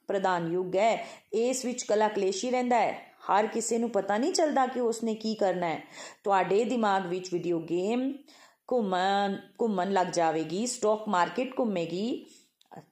[0.08, 2.92] ਪ੍ਰਦਾਨ ਯੁੱਗ ਹੈ। ਇਸ ਵਿੱਚ ਕਲਾ ਕਲੇਸ਼ੀ ਰਹਿੰਦਾ ਹੈ।
[3.26, 5.80] ਹਰ ਕਿਸੇ ਨੂੰ ਪਤਾ ਨਹੀਂ ਚੱਲਦਾ ਕਿ ਉਸਨੇ ਕੀ ਕਰਨਾ ਹੈ।
[6.24, 8.12] ਤੁਹਾਡੇ ਦਿਮਾਗ ਵਿੱਚ ਵੀਡੀਓ ਗੇਮ
[8.72, 12.26] ਘੁੰਮਣ ਘੁੰਮਣ ਲੱਗ ਜਾਵੇਗੀ ਸਟਾਕ ਮਾਰਕੀਟ ਘੁੰਮੇਗੀ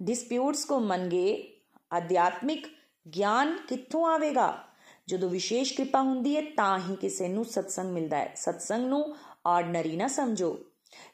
[0.02, 1.52] ਡਿਸਪਿਊਟਸ ਘੁੰਮਣਗੇ,
[1.96, 2.66] ਅਧਿਆਤਮਿਕ
[3.10, 4.64] ਗਿਆਨ ਕਿੱਥੋਂ ਆਵੇਗਾ?
[5.08, 9.16] ਜਦੋਂ ਵਿਸ਼ੇਸ਼ ਕਿਰਪਾ ਹੁੰਦੀ ਹੈ, ਤਾਂ ਹੀ ਕਿਸੇ ਨੂੰ ਸਤਸੰਗ ਮਿਲਦਾ ਹੈ। ਸਤਸੰਗ ਨੂੰ
[9.46, 10.58] ਆਰਡੀਨਰੀ ਨਾ ਸਮਝੋ।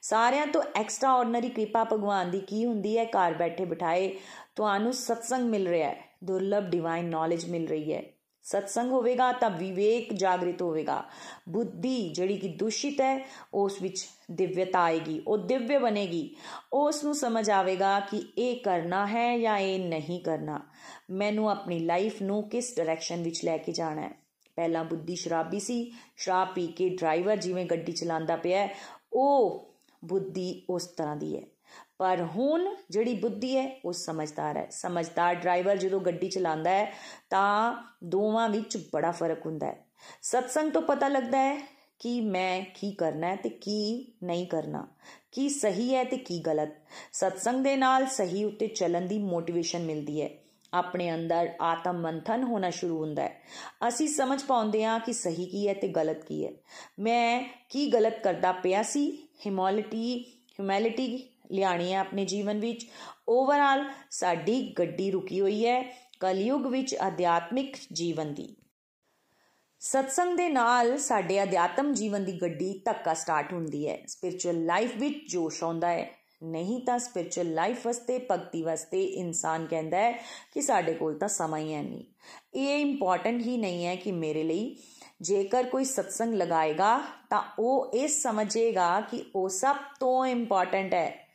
[0.02, 3.04] ਸਾਰਿਆਂ ਤੋਂ ਐਕਸਟਰਾ ਆਰਡੀਨਰੀ ਕਿਰਪਾ ਭਗਵਾਨ ਦੀ ਕੀ ਹੁੰਦੀ ਹੈ?
[3.04, 4.18] ਘਰ ਬੈਠੇ ਬਿਠਾਏ
[4.56, 8.02] ਤੁਹਾਨੂੰ ਸਤਸੰਗ ਮਿਲ ਰਿਹਾ ਹੈ। ਦੁਰਲਭ ਡਿਵਾਈਨ ਨੌਲੇਜ ਮਿਲ ਰਹੀ ਹੈ।
[8.50, 11.04] ਸਤਸੰਗ ਹੋਵੇਗਾ ਤਾਂ ਵਿਵੇਕ ਜਾਗਰਿਤ ਹੋਵੇਗਾ।
[11.48, 16.36] ਬੁੱਧੀ ਜਿਹੜੀ ਕਿ ਦੂਸ਼ਿਤ ਹੈ, ਉਸ ਵਿੱਚ ਦਿਵਯਤਾ ਆਏਗੀ, ਉਹ ਦਿਵਯ ਬਣੇਗੀ।
[16.72, 20.60] ਉਸ ਨੂੰ ਸਮਝ ਆਵੇਗਾ ਕਿ ਇਹ ਕਰਨਾ ਹੈ ਜਾਂ ਇਹ ਨਹੀਂ ਕਰਨਾ।
[21.10, 24.10] ਮੈਨੂੰ ਆਪਣੀ ਲਾਈਫ ਨੂੰ ਕਿਸ ਡਾਇਰੈਕਸ਼ਨ ਵਿੱਚ ਲੈ ਕੇ ਜਾਣਾ ਹੈ?
[24.56, 28.68] ਪਹਿਲਾਂ ਬੁੱਧੀ ਸ਼ਰਾਬੀ ਸੀ। ਸ਼ਰਾਬ ਪੀ ਕੇ ਡਰਾਈਵਰ ਜਿਵੇਂ ਗੱਡੀ ਚਲਾਉਂਦਾ ਪਿਆ
[29.12, 29.68] ਉਹ
[30.04, 31.42] ਬੁੱਧੀ ਉਸ ਤਰ੍ਹਾਂ ਦੀ ਹੈ।
[31.98, 36.92] ਪਰ ਹੁਣ ਜਿਹੜੀ ਬੁੱਧੀ ਹੈ, ਉਹ ਸਮਝਦਾਰ ਹੈ। ਸਮਝਦਾਰ ਡਰਾਈਵਰ ਜਦੋਂ ਗੱਡੀ ਚਲਾਉਂਦਾ ਹੈ,
[37.30, 39.84] ਤਾਂ ਦੋਵਾਂ ਵਿੱਚ ਬੜਾ ਫ਼ਰਕ ਹੁੰਦਾ ਹੈ।
[40.22, 44.88] ਸਤਸੰਗ ਤੋਂ ਪਤਾ ਲੱਗਦਾ ਹੈ ਕਿ ਮੈਂ ਕੀ ਕਰਨਾ ਹੈ ਤੇ ਕੀ ਨਹੀਂ ਕਰਨਾ।
[45.32, 46.68] ਕੀ ਸਹੀ ਹੈ ਤੇ ਕੀ ਗਲਤ।
[47.12, 50.30] ਸਤਸੰਗ ਦੇ ਨਾਲ ਸਹੀ ਉੱਤੇ ਚੱਲਣ ਦੀ ਮੋਟੀਵੇਸ਼ਨ ਮਿਲਦੀ ਹੈ।
[50.74, 53.40] ਆਪਣੇ ਅੰਦਰ ਆਤਮ ਮੰਥਨ ਹੋਣਾ ਸ਼ੁਰੂ ਹੁੰਦਾ ਹੈ।
[53.88, 56.52] ਅਸੀਂ ਸਮਝ ਪਾਉਂਦੇ ਹਾਂ ਕਿ ਸਹੀ ਕੀ ਹੈ ਤੇ ਗਲਤ ਕੀ ਹੈ।
[56.98, 59.28] ਮੈਂ ਕੀ ਗਲਤ ਕਰਦਾ ਪਿਆ ਸੀ?
[59.46, 62.86] ਹਿਮੋਲਿਟੀ ਹਿਊਮੈਲਿਟੀ ਲਿਆਣੀ ਹੈ ਆਪਣੇ ਜੀਵਨ ਵਿੱਚ।
[63.28, 68.56] ਓਵਰਆਲ ਸਾਡੀ ਗੱਡੀ ਰੁਕੀ ਹੋਈ ਹੈ ਕਲਯੁਗ ਵਿੱਚ ਅਧਿਆਤਮਿਕ ਜੀਵਨ ਦੀ।
[69.80, 75.32] ਸਤਸੰਗ ਦੇ ਨਾਲ ਸਾਡੇ ਅਧਿਆਤਮ ਜੀਵਨ ਦੀ ਗੱਡੀ ਧੱਕਾ ਸਟਾਰਟ ਹੁੰਦੀ ਹੈ। ਸਪਿਰਚੁਅਲ ਲਾਈਫ ਵਿੱਚ
[75.32, 76.10] ਜੋਸ਼ ਆਉਂਦਾ ਹੈ।
[76.42, 80.12] ਨਹੀਂ ਤਾਂ ਸਪਿਰਚੁਅਲ ਲਾਈਫ ਵਾਸਤੇ, ਭਗਤੀ ਵਾਸਤੇ ਇਨਸਾਨ ਕਹਿੰਦਾ ਹੈ
[80.54, 82.04] ਕਿ ਸਾਡੇ ਕੋਲ ਤਾਂ ਸਮਾਂ ਹੀ ਹੈ ਨਹੀਂ।
[82.54, 84.76] ਇਹ ਇੰਪੋਰਟੈਂਟ ਹੀ ਨਹੀਂ ਹੈ ਕਿ ਮੇਰੇ ਲਈ।
[85.20, 87.00] ਜੇਕਰ ਕੋਈ ਸਤਸੰਗ ਲਗਾਏਗਾ
[87.30, 91.27] ਤਾਂ ਉਹ ਇਹ ਸਮਝੇਗਾ ਕਿ ਉਹ ਸਭ ਤੋਂ ਇੰਪੋਰਟੈਂਟ ਹੈ।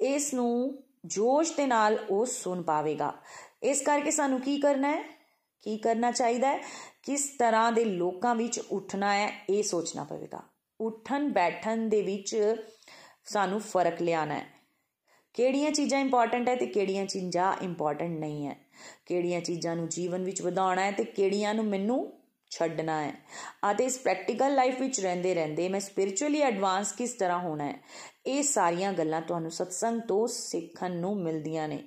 [0.00, 3.14] ਇਸ ਨੂੰ ਜੋਸ਼ ਦੇ ਨਾਲ ਉਹ ਸੁਣ ਪਾਵੇਗਾ।
[3.62, 5.02] ਇਸ ਕਰਕੇ ਸਾਨੂੰ ਕੀ ਕਰਨਾ ਹੈ?
[5.62, 6.58] ਕੀ ਕਰਨਾ ਚਾਹੀਦਾ ਹੈ?
[7.02, 10.42] ਕਿਸ ਤਰ੍ਹਾਂ ਦੇ ਲੋਕਾਂ ਵਿੱਚ ਉੱਠਣਾ ਹੈ, ਇਹ ਸੋਚਣਾ ਪਵੇਗਾ।
[10.80, 12.56] ਉੱਠਣ, ਬੈਠਣ ਦੇ ਵਿੱਚ
[13.24, 14.46] ਸਾਨੂੰ ਫ਼ਰਕ ਲਿਆਣਾ ਹੈ।
[15.34, 18.56] ਕਿਹੜੀਆਂ ਚੀਜ਼ਾਂ ਇੰਪੋਰਟੈਂਟ ਹੈ ਤੇ ਕਿਹੜੀਆਂ ਚੀਜ਼ਾਂ ਇੰਪੋਰਟੈਂਟ ਨਹੀਂ ਹੈ।
[19.06, 22.23] ਕਿਹੜੀਆਂ ਚੀਜ਼ਾਂ ਨੂੰ ਜੀਵਨ ਵਿੱਚ ਵਧਾਉਣਾ ਹੈ ਤੇ ਕਿਹੜੀਆਂ ਨੂੰ ਮੈਨੂੰ
[22.58, 23.12] ਛੱਡਣਾ ਹੈ।
[23.70, 27.74] ਅਤੇ ਇਸ ਪ੍ਰੈਕਟੀਕਲ ਲਾਈਫ ਵਿੱਚ ਰਹਿੰਦੇ ਰਹਿੰਦੇ ਮੈਂ ਸਪਿਰਚੁਅਲੀ ਐਡਵਾਂਸ ਕਿਸ ਤਰ੍ਹਾਂ ਹੋਣਾ ਹੈ?
[28.26, 31.82] ਇਹ ਸਾਰੀਆਂ ਗੱਲਾਂ ਤੁਹਾਨੂੰ ਸਤਸੰਗ ਤੋਂ ਸਿੱਖਣ ਨੂੰ ਮਿਲਦੀਆਂ ਨੇ।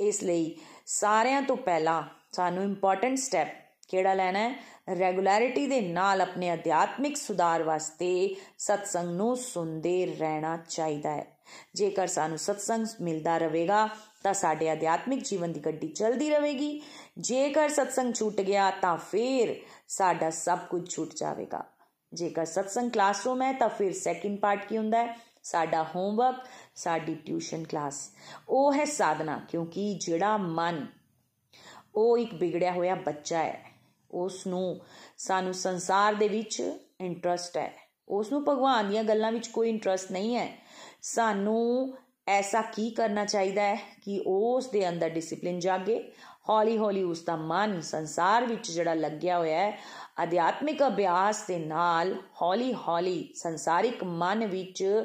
[0.00, 3.48] ਇਸ ਲਈ ਸਾਰਿਆਂ ਤੋਂ ਪਹਿਲਾਂ ਸਾਨੂੰ ਇੰਪੋਰਟੈਂਟ ਸਟੈਪ
[3.88, 4.54] ਕਿਹੜਾ ਲੈਣਾ ਹੈ?
[4.98, 11.26] ਰੈਗੂਲੈਰਿਟੀ ਦੇ ਨਾਲ ਆਪਣੇ ਅਧਿਆਤਮਿਕ ਸੁਧਾਰ ਵਾਸਤੇ ਸਤਸੰਗ ਨੂੰ ਸੁਣਦੇ ਰਹਿਣਾ ਚਾਹੀਦਾ ਹੈ।
[11.74, 13.88] ਜੇਕਰ ਸਾਨੂੰ ਸਤਸੰਗ ਮਿਲਦਾ ਰਹੇਗਾ,
[14.22, 16.82] ਤਾਂ ਸਾਡੇ ਅਧਿਆਤਮਿਕ ਜੀਵਨ ਦੀ ਗੱਡੀ ਚੱਲਦੀ ਰਹੇਗੀ।
[17.18, 19.56] ਜੇਕਰ ਸਤਸੰਗ ਛੁੱਟ ਗਿਆ, ਤਾਂ ਫਿਰ
[19.88, 21.64] ਸਾਡਾ ਸਭ ਕੁਝ ਛੁੱਟ ਜਾਵੇਗਾ।
[22.12, 25.18] ਜੇਕਰ ਸਤਸੰਗ ਕਲਾਸਰੂਮ ਹੈ, ਤਾਂ ਫਿਰ ਸੈਕਿੰਡ ਪਾਰਟ ਕੀ ਹੁੰਦਾ ਹੈ?
[25.42, 26.36] ਸਾਡਾ ਹੋਮਵਰਕ
[26.74, 28.10] ਸਾਡੀ ਟਿਊਸ਼ਨ ਕਲਾਸ
[28.48, 30.86] ਉਹ ਹੈ ਸਾਧਨਾ, ਕਿਉਂਕਿ ਜਿਹੜਾ ਮਨ,
[31.94, 33.64] ਉਹ ਇੱਕ ਵਿਗੜਿਆ ਹੋਇਆ ਬੱਚਾ ਹੈ।
[34.10, 34.80] ਉਸ ਨੂੰ
[35.18, 40.36] ਸਾਨੂੰ ਸੰਸਾਰ ਦੇ ਵਿੱਚ ਇੰਟਰਸਟ ਹੈ। ਉਸ ਨੂੰ ਭਗਵਾਨ ਦੀਆਂ ਗੱਲਾਂ ਵਿੱਚ ਕੋਈ ਇੰਟਰਸਟ ਨਹੀਂ
[40.36, 40.58] ਹੈ।
[41.02, 41.94] ਸਾਨੂੰ
[42.26, 43.74] ਐਸਾ ਕੀ ਕਰਨਾ ਚਾਹੀਦਾ ਹੈ
[44.04, 46.12] ਕਿ ਉਸ ਦੇ ਅੰਦਰ ਡਿਸਪਲਿਨ ਜਾਗੇ
[46.48, 49.78] ਹੌਲੀ ਹੌਲੀ ਉਸ ਦਾ ਮਨ ਸੰਸਾਰ ਵਿੱਚ ਜਿਹੜਾ ਲੱਗਿਆ ਹੋਇਆ ਹੈ,
[50.22, 55.04] ਅਧਿਆਤਮਿਕ ਅਭਿਆਸ ਦੇ ਨਾਲ ਹੌਲੀ ਹੌਲੀ ਸੰਸਾਰਿਕ ਮਨ ਵਿੱਚ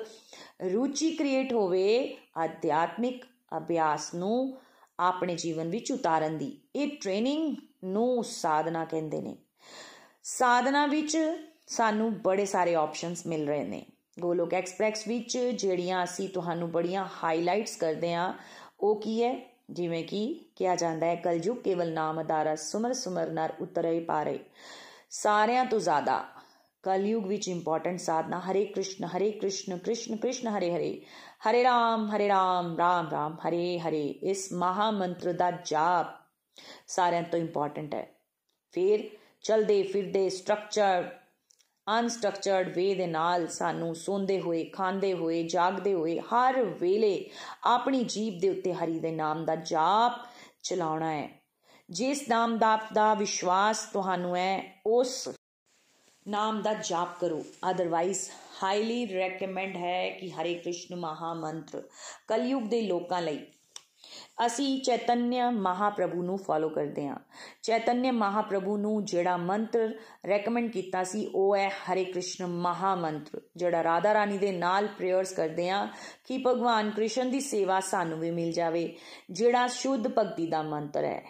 [0.73, 3.25] ਰੁਚੀ ਕ੍ਰੀਏਟ ਹੋਵੇ, ਅਧਿਆਤਮਿਕ
[3.57, 4.57] ਅਭਿਆਸ ਨੂੰ
[4.99, 9.37] ਆਪਣੇ ਜੀਵਨ ਵਿੱਚ ਉਤਾਰਨ ਦੀ। ਇਹ ਟ੍ਰੇਨਿੰਗ ਨੂੰ ਸਾਧਨਾ ਕਹਿੰਦੇ ਨੇ।
[10.23, 11.17] ਸਾਧਨਾ ਵਿੱਚ
[11.67, 13.85] ਸਾਨੂੰ ਬੜੇ ਸਾਰੇ ਆਪਸ਼ਨਸ ਮਿਲ ਰਹੇ ਨੇ।
[14.19, 18.33] ਗੋਲੋਕ ਐਕਸਪ੍ਰੈਸ ਵਿੱਚ ਜਿਹੜੀਆਂ ਅਸੀਂ ਤੁਹਾਨੂੰ ਬੜੀਆਂ ਹਾਈਲਾਈਟਸ ਕਰਦੇ ਆ
[18.79, 19.52] ਉਹ ਕੀ ਹੈ?
[19.69, 20.23] ਜਿਵੇਂ ਕਿ
[20.55, 24.39] ਕਿਹਾ ਜਾਂਦਾ ਹੈ ਕਲਯੁਗ ਕੇਵਲ ਨਾਮ ਅਦਾਰਾ ਸੁਮਰ ਸੁਮਰ ਨਰ ਉਤਰੇ ਪਾਰੇ
[25.09, 26.23] ਸਾਰਿਆਂ ਤੋਂ ਜ਼ਿਆਦਾ
[26.83, 31.01] ਕਲਯੁਗ ਵਿੱਚ ਇੰਪੋਰਟੈਂਟ ਸਾਧਨਾ ਹਰੇ ਕ੍ਰਿਸ਼ਨ ਹਰੇ ਕ੍ਰਿਸ਼ਨ ਕ੍ਰਿਸ਼ਨ ਕ੍ਰਿਸ਼ਨ ਹਰੇ ਹਰੇ
[31.47, 36.11] ਹਰੇ ਰਾਮ ਹਰੇ ਰਾਮ ਰਾਮ ਰਾਮ ਹਰੇ ਹਰੇ ਇਸ ਮਹਾ ਮੰਤਰ ਦਾ ਜਾਪ
[36.87, 38.07] ਸਾਰਿਆਂ ਤੋਂ ਇੰਪੋਰਟੈਂਟ ਹੈ
[38.73, 39.09] ਫਿਰ
[39.41, 41.09] ਚਲਦੇ ਫਿਰਦੇ ਸਟਰਕਚਰ
[41.87, 47.29] ਅਨਸਟਰਕਚਰਡ ਵੇ ਦੇ ਨਾਲ ਸਾਨੂੰ ਸੌਂਦੇ ਹੋਏ, ਖਾਂਦੇ ਹੋਏ, ਜਾਗਦੇ ਹੋਏ, ਹਰ ਵੇਲੇ
[47.63, 50.27] ਆਪਣੀ ਜੀਬ ਦੇ ਉੱਤੇ ਹਰੀ ਦੇ ਨਾਮ ਦਾ ਜਾਪ
[50.63, 51.29] ਚਲਾਉਣਾ ਹੈ।
[51.89, 55.29] ਜਿਸ ਨਾਮ ਦਾ ਦਾ ਵਿਸ਼ਵਾਸ ਤੁਹਾਨੂੰ ਹੈ, ਉਸ
[56.27, 58.29] ਨਾਮ ਦਾ ਜਾਪ ਕਰੋ। ਅਦਰਵਾਈਜ਼
[58.63, 61.83] ਹਾਈਲੀ ਰეკਮੈਂਡ ਹੈ ਕਿ ਹਰੇ ਕ੍ਰਿਸ਼ਨ ਮਹਾ ਮੰਤਰ
[62.27, 63.45] ਕਲਯੁਗ ਦੇ ਲੋਕਾਂ ਲਈ
[64.37, 67.15] ਅਸੀਂ ਚੈਤਨਿਆ ਮਹਾਪ੍ਰਭੂ ਨੂੰ ਫਾਲੋ ਕਰਦੇ ਹਾਂ।
[67.63, 69.93] ਚੈਤਨਿਆ ਮਹਾਪ੍ਰਭੂ ਨੂੰ ਜਿਹੜਾ ਮੰਤਰ
[70.25, 75.33] ਰეკਮੈਂਡ ਕੀਤਾ ਸੀ, ਉਹ ਹੈ ਹਰੇ ਕ੍ਰਿਸ਼ਨ ਮਹਾ ਮੰਤਰ ਜਿਹੜਾ ਰਾਧਾ ਰਾਣੀ ਦੇ ਨਾਲ ਪ੍ਰੇਅਰਸ
[75.33, 75.87] ਕਰਦੇ ਹਾਂ
[76.25, 78.95] ਕਿ ਭਗਵਾਨ ਕ੍ਰਿਸ਼ਨ ਦੀ ਸੇਵਾ ਸਾਨੂੰ ਵੀ ਮਿਲ ਜਾਵੇ,
[79.31, 81.21] ਜਿਹੜਾ ਸ਼ੁੱਧ ਭਗਤੀ ਦਾ ਮੰਤਰ ਹੈ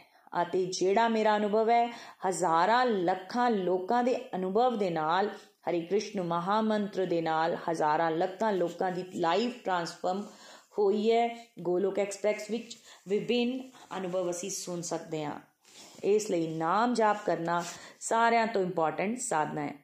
[0.42, 1.86] ਅਤੇ ਜਿਹੜਾ ਮੇਰਾ ਅਨੁਭਵ ਹੈ,
[2.28, 5.30] ਹਜ਼ਾਰਾਂ ਲੱਖਾਂ ਲੋਕਾਂ ਦੇ ਅਨੁਭਵ ਦੇ ਨਾਲ,
[5.70, 10.24] ਹਰੀ ਕ੍ਰਿਸ਼ਨ ਮਹਾਮੰਤਰ ਦੇ ਨਾਲ ਹਜ਼ਾਰਾਂ ਲੱਖਾਂ ਲੋਕਾਂ ਦੀ ਲਾਈਫ ਟਰਾਂਸਫਾਰਮ
[10.78, 11.28] ਹੋਈ ਹੈ
[11.60, 15.40] ਗੋਲੋਕ ਐਕਸਪ੍ਰੈਸ ਵਿੱਚ। ਵਿਭਿੰਨ ਅਨੁਭਵ ਅਸੀਂ ਸੁਣ ਸਕਦੇ ਹਾਂ।
[16.04, 17.64] ਇਸ ਲਈ ਨਾਮ ਜਾਪ ਕਰਨਾ
[18.00, 19.76] ਸਾਰਿਆਂ ਤੋਂ ਇੰਪੋਰਟੈਂਟ ਸਾਧਨਾ ਹੈ।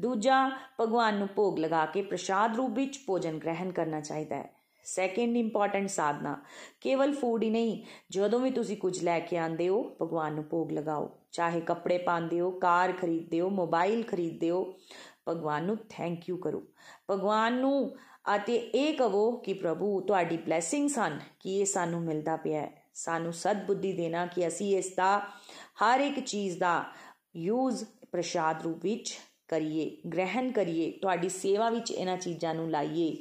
[0.00, 4.54] ਦੂਜਾ, ਭਗਵਾਨ ਨੂੰ ਭੋਗ ਲਗਾ ਕੇ ਪ੍ਰਸ਼ਾਦ ਰੂਪ ਵਿੱਚ ਭੋਜਨ ਗ੍ਰਹਿਣ ਕਰਨਾ ਚਾਹੀਦਾ ਹੈ।
[4.84, 6.36] ਸੈਕੰਡ ਇੰਪੋਰਟੈਂਟ ਸਾਧਨਾ,
[6.80, 10.72] ਕੇਵਲ ਫੂਡ ਹੀ ਨਹੀਂ, ਜਦੋਂ ਵੀ ਤੁਸੀਂ ਕੁਝ ਲੈ ਕੇ ਆਂਦੇ ਹੋ, ਭਗਵਾਨ ਨੂੰ ਭੋਗ
[10.72, 14.74] ਲਗਾਓ। ਚਾਹੇ ਕੱਪੜੇ ਪਾਉਂਦੇ ਹੋ, ਕਾਰ ਖਰੀਦਦੇ ਹੋ ਮੋਬਾਈਲ ਖਰੀਦਦੇ ਹੋ,
[15.28, 16.62] ਭਗਵਾਨ ਨੂੰ ਥੈਂਕ ਯੂ ਕਰੋ।
[17.10, 17.96] ਭਗਵਾਨ ਨੂੰ
[18.36, 23.32] ਅਤੇ ਇਹ ਕਹੋ ਕਿ ਪ੍ਰਭੂ, ਤੁਹਾਡੀ ਬਲੇਸਿੰਗਸ ਹਨ ਕਿ ਇਹ ਸਾਨੂੰ ਮਿਲਦਾ ਪਿਆ ਹੈ। ਸਾਨੂੰ
[23.32, 25.18] ਸਦ ਬੁੱਧੀ ਦੇਣਾ ਕਿ ਅਸੀਂ ਇਸ ਦਾ,
[25.84, 26.84] ਹਰ ਇੱਕ ਚੀਜ਼ ਦਾ
[27.36, 33.16] ਯੂਜ਼ ਪ੍ਰਸ਼ਾਦ ਰੂਪ ਵਿੱਚ ਕਰੀਏ, ਗ੍ਰਹਿਣ ਕਰੀਏ, ਤੁਹਾਡੀ ਸੇਵਾ ਵਿੱਚ ਇਹਨਾਂ ਚੀਜ਼ਾਂ ਨੂੰ ਲਾਈਏ।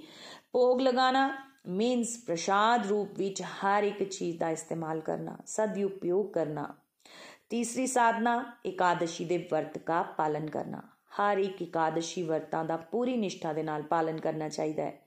[0.51, 1.37] ਭੋਗ ਲਗਾਣਾ
[1.67, 6.75] ਮੀਨਸ ਪ੍ਰਸ਼ਾਦ ਰੂਪ ਵਿੱਚ ਹਰ ਇੱਕ ਚੀਜ਼ ਦਾ ਇਸਤੇਮਾਲ ਕਰਨਾ ਸਦ ਉਪਯੋਗ ਕਰਨਾ।
[7.49, 10.81] ਤੀਸਰੀ ਸਾਧਨਾ ਇਕਾदशी ਦੇ ਵਰਤ ਦਾ ਪਾਲਨ ਕਰਨਾ।
[11.19, 15.01] ਹਰ ਇੱਕ ਇਕਾदशी ਵਰਤਾਂ ਦਾ ਪੂਰੀ ਨਿਸ਼ਠਾ ਦੇ ਨਾਲ ਪਾਲਨ ਕਰਨਾ ਚਾਹੀਦਾ ਹੈ।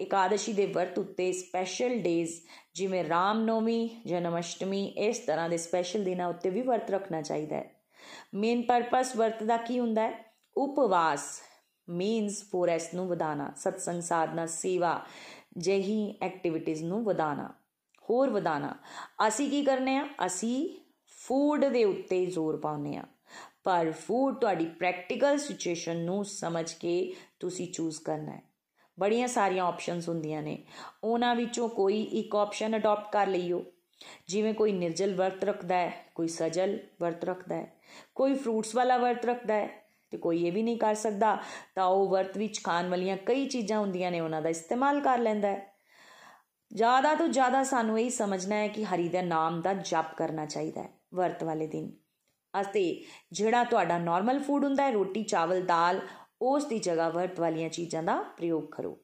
[0.00, 2.40] ਇਕਾदशी ਦੇ ਵਰਤ ਉੱਤੇ ਸਪੈਸ਼ਲ ਡੇਜ਼
[2.74, 7.56] ਜਿਵੇਂ ਰਾਮ ਨੌਮੀ ਜਨਮ ਅਸ਼ਟਮੀ ਇਸ ਤਰ੍ਹਾਂ ਦੇ ਸਪੈਸ਼ਲ ਦਿਨਾਂ ਉੱਤੇ ਵੀ ਵਰਤ ਰੱਖਣਾ ਚਾਹੀਦਾ
[7.56, 7.70] ਹੈ।
[8.34, 10.34] ਮੇਨ ਪਰਪਸ ਵਰਤ ਦਾ ਕੀ ਹੁੰਦਾ ਹੈ?
[10.56, 11.40] ਉਪਵਾਸ
[11.88, 15.06] ਮੀਨਸ 4S ਨੂੰ ਵਧਾਣਾ ਸਤਸੰਗ ਸਾਧਨਾ, ਸੇਵਾ,
[15.56, 17.54] ਜਿਹੀ ਐਕਟੀਵਿਟੀਜ਼ ਨੂੰ ਵਧਾਣਾ
[18.10, 18.74] ਹੋਰ ਵਧਾਣਾ
[19.28, 20.08] ਅਸੀਂ ਕੀ ਕਰਨੇ ਆ?
[20.26, 23.02] ਅਸੀਂ ਫੂਡ ਦੇ ਉੱਤੇ ਜ਼ੋਰ ਪਾਉਨੇ ਆ।
[23.68, 28.42] ਪਰ ਫੂਡ ਤੁਹਾਡੀ ਪ੍ਰੈਕਟੀਕਲ ਸਿਚੁਏਸ਼ਨ ਨੂੰ ਸਮਝ ਕੇ ਤੁਸੀਂ ਚੂਜ਼ ਕਰਨਾ ਹੈ।
[29.00, 30.64] ਬੜੀਆਂ ਸਾਰੀਆਂ ਆਪਸ਼ਨਸ ਹੁੰਦੀਆਂ ਨੇ।
[31.04, 33.64] ਉਹਨਾਂ ਵਿੱਚੋਂ ਕੋਈ ਇੱਕ ਆਪਸ਼ਨ ਅਡਾਪਟ ਕਰ ਲਈਓ।
[34.28, 37.72] ਜਿਵੇਂ ਕੋਈ ਨਿਰਜਲ ਵਰਤ ਰੱਖਦਾ ਹੈ, ਕੋਈ ਸਜਲ ਵਰਤ ਰੱਖਦਾ ਹੈ,
[38.14, 39.68] ਕੋਈ ਫਰੂਟਸ ਵਾਲਾ ਵਰਤ ਰੱਖਦਾ ਹੈ
[40.10, 41.38] ਤੇ ਕੋਈ ਇਹ ਵੀ ਨਹੀਂ ਕਰ ਸਕਦਾ,
[41.74, 45.48] ਤਾਂ ਉਹ ਵਰਤ ਵਿੱਚ ਖਾਣ ਵਾਲੀਆਂ ਕਈ ਚੀਜ਼ਾਂ ਹੁੰਦੀਆਂ ਨੇ, ਉਹਨਾਂ ਦਾ ਇਸਤੇਮਾਲ ਕਰ ਲੈਂਦਾ
[45.48, 45.74] ਹੈ।
[46.72, 50.82] ਜ਼ਿਆਦਾ ਤੋਂ ਜ਼ਿਆਦਾ ਸਾਨੂੰ ਇਹ ਸਮਝਣਾ ਹੈ ਕਿ ਹਰੀ ਦਾ ਨਾਮ ਦਾ ਜਪ ਕਰਨਾ ਚਾਹੀਦਾ
[50.82, 52.07] ਹੈ, ਵਰਤ ਵਾਲੇ ਦਿਨ।
[52.54, 52.84] ਅਤੇ
[53.32, 56.00] ਜਿਹੜਾ ਤੁਹਾਡਾ ਨਾਰਮਲ ਫੂਡ ਹੁੰਦਾ ਹੈ, ਰੋਟੀ, ਚਾਵਲ, ਦਾਲ,
[56.42, 58.96] ਉਸ ਦੀ ਜਗ੍ਹਾ ਵਰਤ ਵਾਲੀਆਂ ਚੀਜ਼ਾਂ ਦਾ ਪ੍ਰਯੋਗ ਕਰੋ।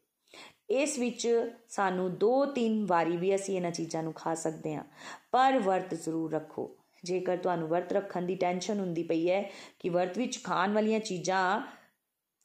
[0.71, 1.29] ਇਸ ਵਿੱਚ
[1.69, 4.85] ਸਾਨੂੰ 2-3 ਵਾਰੀ ਵੀ ਅਸੀਂ ਇਹਨਾਂ ਚੀਜ਼ਾਂ ਨੂੰ ਖਾ ਸਕਦੇ ਹਾਂ,
[5.33, 6.71] ਪਰ ਵਰਤ ਜ਼ਰੂਰ ਰੱਖੋ।
[7.05, 9.43] ਜੇਕਰ ਤੁਹਾਨੂੰ ਵਰਤ ਰੱਖਣ ਦੀ ਟੈਨਸ਼ਨ ਹੁੰਦੀ ਪਈ ਹੈ
[9.81, 11.61] ਕਿ ਵਰਤ ਵਿੱਚ ਖਾਣ ਵਾਲੀਆਂ ਚੀਜ਼ਾਂ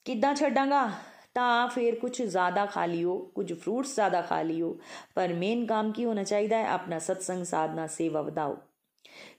[0.05, 0.89] ਕਿੱਦਾਂ ਛੱਡਾਂਗਾ,
[1.35, 4.77] ਤਾਂ ਫਿਰ ਕੁਝ ਜ਼ਿਆਦਾ ਖਾ ਲਿਓ, ਕੁਝ ਫਰੂਟਸ ਜ਼ਿਆਦਾ ਖਾ ਲਿਓ,
[5.15, 6.67] ਪਰ ਮੇਨ ਕੰਮ ਕੀ ਹੋਣਾ ਚਾਹੀਦਾ ਹੈ?
[6.67, 8.57] ਆਪਣਾ ਸਤਸੰਗ, ਸਾਧਨਾ, ਸੇਵਾ ਵਧਾਓ।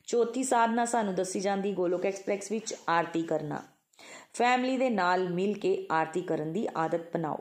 [0.04, 3.62] ਚੌਥੀ ਸਾਧਨਾ ਸਾਨੂੰ ਦੱਸੀ ਜਾਂਦੀ ਗੋਲੋਕ ਐਕਸਪ੍ਰੈਸ ਵਿੱਚ ਆਰਤੀ ਕਰਨਾ।
[4.34, 7.38] ਫੈਮਿਲੀ ਦੇ ਨਾਲ ਮਿਲ ਕੇ ਆਰਤੀ ਕਰਨ ਦੀ ਆਦਤ ਬਣਾਓ।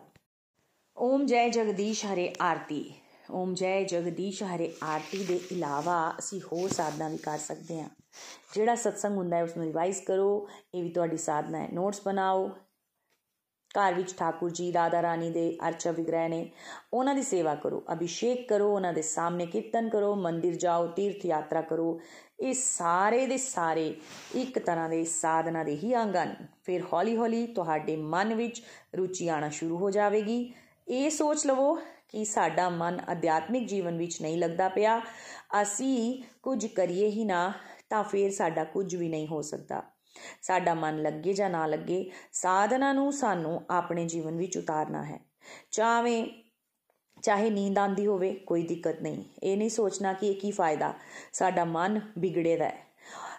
[0.97, 2.93] ਓਮ ਜੈ ਜਗਦੀਸ਼ ਹਰੇ ਆਰਤੀ।
[3.31, 7.89] ਓਮ ਜੈ ਜਗਦੀਸ਼ ਹਰੇ ਆਰਤੀ ਦੇ ਇਲਾਵਾ ਅਸੀਂ ਹੋਰ ਸਾਧਨਾ ਵੀ ਕਰ ਸਕਦੇ ਹਾਂ।
[8.53, 12.49] ਜਿਹੜਾ ਸਤਸੰਗ ਹੁੰਦਾ ਹੈ ਉਸ ਨੂੰ ਰਿਵਾਈਜ਼ ਕਰੋ। ਇਹ ਵੀ ਤੁਹਾਡੀ ਸਾਧਨਾ ਹੈ। ਨੋਟਸ ਬਣਾਓ।
[13.69, 16.51] ਘਰ ਵਿੱਚ ਠਾਕੁਰ ਜੀ ਰਾਧਾ ਰਾਣੀ ਦੇ ਅਰਚਾ ਵਿਗ੍ਰਹਿ ਨੇ
[16.93, 21.61] ਉਹਨਾਂ ਦੀ ਸੇਵਾ ਕਰੋ, ਅਭਿਸ਼ੇਕ ਕਰੋ, ਉਹਨਾਂ ਦੇ ਸਾਹਮਣੇ ਕੀਰਤਨ ਕਰੋ, ਮੰਦਿਰ ਜਾਓ, ਤੀਰਥ ਯਾਤਰਾ
[21.61, 22.01] ਕਰੋ।
[22.39, 23.95] ਇਹ ਸਾਰੇ ਦੇ ਸਾਰੇ
[24.35, 28.61] ਇੱਕ ਤਰ੍ਹਾਂ ਦੇ ਸਾਧਨਾ ਦੇ ਹੀ ਅੰਗ ਹਨ। ਫਿਰ ਹੌਲੀ-ਹੌਲੀ ਤੁਹਾਡੇ ਮਨ ਵਿੱਚ
[28.97, 30.53] ਰੁਚੀ ਆਣਾ ਸ਼ੁਰੂ ਹੋ ਜਾਵੇਗੀ।
[30.87, 31.75] ਇਹ ਸੋਚ ਲਵੋ
[32.09, 35.01] ਕਿ ਸਾਡਾ ਮਨ ਅਧਿਆਤਮਿਕ ਜੀਵਨ ਵਿੱਚ ਨਹੀਂ ਲੱਗਦਾ ਪਿਆ।
[35.61, 37.53] ਅਸੀਂ ਕੁਝ ਕਰੀਏ ਹੀ ਨਾ
[37.89, 39.83] ਤਾਂ ਫਿਰ ਸਾਡਾ ਕੁਝ ਵੀ ਨਹੀਂ ਹੋ ਸਕਦਾ।
[40.41, 45.19] ਸਾਡਾ ਮਨ ਲੱਗੇ ਜਾਂ ਨਾ ਲੱਗੇ, ਸਾਧਨਾ ਨੂੰ ਸਾਨੂੰ ਆਪਣੇ ਜੀਵਨ ਵਿੱਚ ਉਤਾਰਨਾ ਹੈ।
[45.71, 46.43] ਚਾਹੇ
[47.23, 50.93] ਚਾਹੇ ਨੀਂਦ ਆਂਦੀ ਹੋਵੇ, ਕੋਈ ਦਿੱਕਤ ਨਹੀਂ। ਇਹ ਨਹੀਂ ਸੋਚਣਾ ਕਿ ਇਹ ਕੀ ਫਾਇਦਾ,
[51.33, 52.89] ਸਾਡਾ ਮਨ ਵਿਗੜੇਦਾ ਹੈ।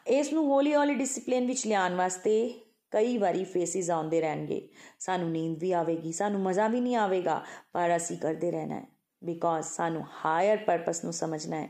[0.07, 5.59] ਇਸ ਨੂੰ ਹੌਲੀ ਹੌਲੀ ਡਿਸਪਲਿਨ ਵਿੱਚ ਲਿਆਉਣ ਵਾਸਤੇ ਕਈ ਵਾਰੀ ਫੇਸਿਸ ਆਉਂਦੇ ਰਹਿਣਗੇ। ਸਾਨੂੰ ਨੀਂਦ
[5.59, 8.85] ਵੀ ਆਵੇਗੀ, ਸਾਨੂੰ ਮਜ਼ਾ ਵੀ ਨਹੀਂ ਆਵੇਗਾ, ਪਰ ਅਸੀਂ ਕਰਦੇ ਰਹਿਣਾ ਹੈ।
[9.25, 11.69] ਬਿਕੋਜ਼ ਸਾਨੂੰ ਹਾਇਰ ਪਰਪਸ ਨੂੰ ਸਮਝਣਾ ਹੈ।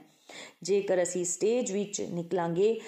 [0.63, 2.81] ਜੇਕਰ ਅਸੀਂ ਸਟੇਜ ਵਿੱਚ ਨਿਕਲਾਂਗੇ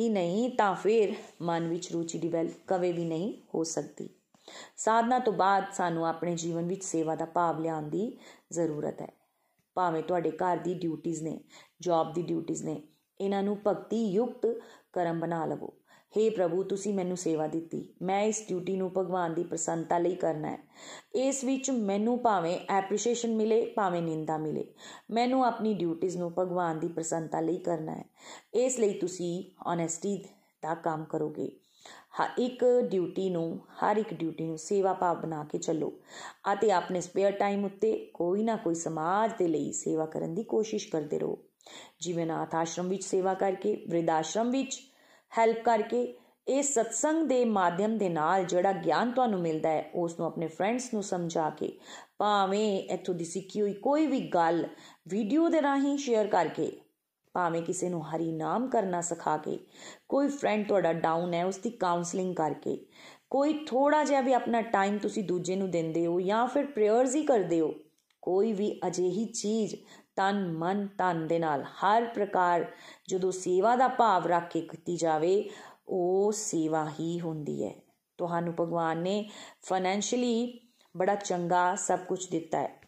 [0.00, 4.08] ਹੀ ਨਹੀਂ ਤਾਂ ਫਿਰ ਮਨ ਵਿੱਚ ਰੁਚੀ ਡਿਵੈਲਪ ਕਵੇ ਵੀ ਨਹੀਂ ਹੋ ਸਕਦੀ।
[4.76, 8.18] ਸਾਧਨਾ ਤੋਂ ਬਾਅਦ ਸਾਨੂੰ ਆਪਣੇ ਜੀਵਨ ਵਿੱਚ ਸੇਵਾ ਦਾ ਭਾਵ ਲਿਆਉਣ ਦੀ
[8.52, 9.12] ਜ਼ਰੂਰਤ ਹੈ।
[9.76, 11.38] ਭਾਵੇਂ ਤੁਹਾਡੇ ਘਰ ਦੀ ਡਿਊਟੀਆਂ ਨੇ
[11.80, 12.82] ਜੌਬ ਦੀ ਡਿਊਟੀਆਂ ਨੇ,
[13.20, 14.46] ਇਹਨਾਂ ਨੂੰ ਭਗਤੀ ਯੁਕਤ
[14.92, 15.72] ਕਰਮ ਬਣਾ ਲਵੋ।
[16.18, 20.50] हे ਪ੍ਰਭੂ, ਤੁਸੀਂ ਮੈਨੂੰ ਸੇਵਾ ਦਿੱਤੀ। ਮੈਂ ਇਸ ਡਿਊਟੀ ਨੂੰ ਭਗਵਾਨ ਦੀ ਪ੍ਰਸੰਨਤਾ ਲਈ ਕਰਨਾ
[20.50, 20.58] ਹੈ।
[21.14, 24.64] ਇਸ ਵਿੱਚ ਮੈਨੂੰ ਭਾਵੇਂ ਐਪਰੀਸ਼ੀਏਸ਼ਨ ਮਿਲੇ, ਭਾਵੇਂ ਨਿੰਦਾ ਮਿਲੇ।
[25.10, 28.04] ਮੈਨੂੰ ਆਪਣੀ ਡਿਊਟੀਆਂ ਨੂੰ ਭਗਵਾਨ ਦੀ ਪ੍ਰਸੰਨਤਾ ਲਈ ਕਰਨਾ ਹੈ।
[28.54, 30.24] ਇਸ ਲਈ ਤੁਸੀਂ ਓਨੈਸਟੀ
[30.62, 31.52] ਦਾ ਕੰਮ ਕਰੋਗੇ।
[32.22, 35.92] ਹਰ ਇੱਕ ਡਿਊਟੀ ਨੂੰ, ਹਰ ਇੱਕ ਡਿਊਟੀ ਨੂੰ ਸੇਵਾ ਭਾਵ ਬਣਾ ਕੇ ਚੱਲੋ
[36.52, 40.88] ਅਤੇ ਆਪਣੇ ਸਪੇਅਰ ਟਾਈਮ ਉੱਤੇ ਕੋਈ ਨਾ ਕੋਈ ਸਮਾਜ ਦੇ ਲਈ ਸੇਵਾ ਕਰਨ ਦੀ ਕੋਸ਼ਿਸ਼
[40.88, 41.38] ਕਰਦੇ ਰਹੋ।
[42.00, 44.91] ਜਿਵੇਂ ਨਾਥ ਆਸ਼ਰਮ ਵਿੱਚ ਸੇਵਾ ਕਰਕੇ, ਵਿਰਧ ਆਸ਼ਰਮ ਵਿੱਚ
[45.32, 46.02] ਹੈਲਪ ਕਰਕੇ
[46.46, 50.92] ਇਹ ਸਤਸੰਗ ਦੇ ਮਾਧਿਅਮ ਦੇ ਨਾਲ ਜਿਹੜਾ ਗਿਆਨ ਤੁਹਾਨੂੰ ਮਿਲਦਾ ਹੈ ਉਸ ਨੂੰ ਆਪਣੇ ਫਰੈਂਡਸ
[50.94, 51.72] ਨੂੰ ਸਮਝਾ ਕੇ,
[52.18, 54.66] ਭਾਵੇਂ ਇਥੋਂ ਦੀ ਸਿੱਖੀ ਹੋਈ ਕੋਈ ਵੀ ਗੱਲ
[55.08, 56.70] ਵੀਡੀਓ ਦੇ ਰਾਹੀਂ ਸ਼ੇਅਰ ਕਰਕੇ,
[57.34, 59.58] ਭਾਵੇਂ ਕਿਸੇ ਨੂੰ ਹਰੀ ਨਾਮ ਕਰਨਾ ਸਿਖਾ ਕੇ,
[60.08, 62.76] ਕੋਈ ਫਰੈਂਡ ਤੁਹਾਡਾ ਡਾਊਨ ਹੈ ਉਸ ਦੀ ਕਾਉਂਸਲਿੰਗ ਕਰਕੇ,
[63.30, 67.22] ਕੋਈ ਥੋੜਾ ਜਿਹਾ ਵੀ ਆਪਣਾ ਟਾਈਮ ਤੁਸੀਂ ਦੂਜੇ ਨੂੰ ਦਿੰਦੇ ਹੋ ਜਾਂ ਫਿਰ ਪ੍ਰੇਅਰਸ ਹੀ
[67.22, 67.74] ਕਰਦੇ ਹੋ,
[68.22, 69.74] ਕੋਈ ਵੀ ਅਜਿਹੀ ਚੀਜ਼
[70.16, 72.72] ਤਨ ਮਨ ਤਨ ਦੇ ਨਾਲ ਹਰ ਪ੍ਰਕਾਰ
[73.08, 75.50] ਜਦੋਂ ਸੇਵਾ ਦਾ ਭਾਵ ਰੱਖ ਕੇ ਕੀਤੀ ਜਾਵੇ,
[75.88, 77.74] ਉਹ ਸੇਵਾ ਹੀ ਹੁੰਦੀ ਹੈ।
[78.18, 79.30] ਤੁਹਾਨੂੰ ਭਗਵਾਨ ਨੇ
[79.62, 80.60] ਫਾਈਨੈਂਸ਼ੀਅਲੀ
[80.96, 82.80] ਬੜਾ ਚੰਗਾ ਸਭ ਕੁਝ ਦਿੱਤਾ ਹੈ।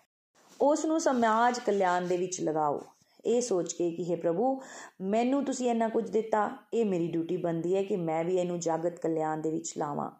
[0.60, 2.82] ਉਸ ਨੂੰ ਸਮਾਜ ਕਲਿਆਣ ਦੇ ਵਿੱਚ ਲਗਾਓ।
[3.24, 4.62] ਇਹ ਸੋਚ ਕੇ ਕਿ हे ਪ੍ਰਭੂ,
[5.00, 8.98] ਮੈਨੂੰ ਤੁਸੀਂ ਇੰਨਾ ਕੁਝ ਦਿੱਤਾ, ਇਹ ਮੇਰੀ ਡਿਊਟੀ ਬੰਦੀ ਹੈ ਕਿ ਮੈਂ ਵੀ ਇਹਨੂੰ ਜਗਤ
[8.98, 10.10] ਕਲਿਆਣ ਦੇ ਵਿੱਚ ਲਾਵਾਂ।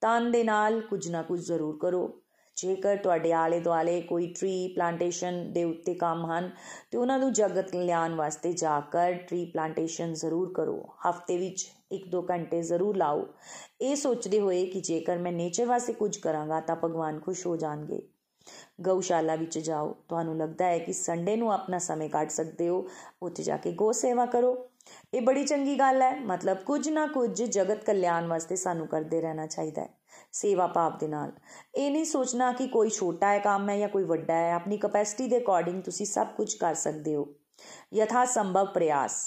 [0.00, 2.22] ਤਨ ਦੇ ਨਾਲ ਕੁਝ ਨਾ ਕੁਝ ਜ਼ਰੂਰ ਕਰੋ।
[2.58, 6.50] ਜੇਕਰ ਤੁਹਾਡੇ ਆਲੇ ਦੁਆਲੇ ਕੋਈ ਟਰੀ ਪਲਾਂਟੇਸ਼ਨ ਦੇ ਉੱਤੇ ਕੰਮ ਹਨ,
[6.90, 12.26] ਤੇ ਉਹਨਾਂ ਨੂੰ ਜਗਤ ਕਲਿਆਣ ਵਾਸਤੇ ਜਾ ਕੇ ਟਰੀ ਪਲਾਂਟੇਸ਼ਨ ਜ਼ਰੂਰ ਕਰੋ। ਹਫ਼ਤੇ ਵਿੱਚ 1-2
[12.30, 13.26] ਘੰਟੇ ਜ਼ਰੂਰ ਲਾਓ।
[13.80, 18.02] ਇਹ ਸੋਚਦੇ ਹੋਏ ਕਿ ਜੇਕਰ ਮੈਂ ਨੇਚਰ ਵਾਸਤੇ ਕੁਝ ਕਰਾਂਗਾ, ਤਾਂ ਭਗਵਾਨ ਖੁਸ਼ ਹੋ ਜਾਣਗੇ।
[18.80, 22.88] ਗਊਸ਼ਾਲਾ ਵਿੱਚ ਜਾਓ। ਤੁਹਾਨੂੰ ਲੱਗਦਾ ਹੈ ਕਿ ਸੰਡੇ ਨੂੰ ਆਪਣਾ ਸਮੇਂ ਕੱਢ ਸਕਦੇ ਹੋ।
[23.22, 24.68] ਉੱਥੇ ਜਾ ਕੇ ਗੋ ਸੇਵਾ ਕਰੋ।
[25.14, 29.46] ਇਹ ਬੜੀ ਚੰਗੀ ਗੱਲ ਹੈ। ਮਤਲਬ ਕੁਝ ਨਾ ਕੁਝ ਜਗਤ ਕਲਿਆਣ ਵਾਸਤੇ ਸਾਨੂੰ ਕਰਦੇ ਰਹਿਣਾ
[29.46, 29.97] ਚਾਹੀਦਾ ਹੈ।
[30.32, 31.32] ਸੇਵਾ ਭਾਵ ਦੇ ਨਾਲ
[31.74, 35.26] ਇਹ ਨਹੀਂ ਸੋਚਣਾ ਕਿ ਕੋਈ ਛੋਟਾ ਹੈ ਕੰਮ ਹੈ ਜਾਂ ਕੋਈ ਵੱਡਾ ਹੈ ਆਪਣੀ ਕਪੈਸਿਟੀ
[35.28, 37.26] ਦੇ ਅਕੋਰਡਿੰਗ ਤੁਸੀਂ ਸਭ ਕੁਝ ਕਰ ਸਕਦੇ ਹੋ
[37.94, 39.20] ਯਥਾ ਸੰਭਵ ਪ੍ਰਯਾਸ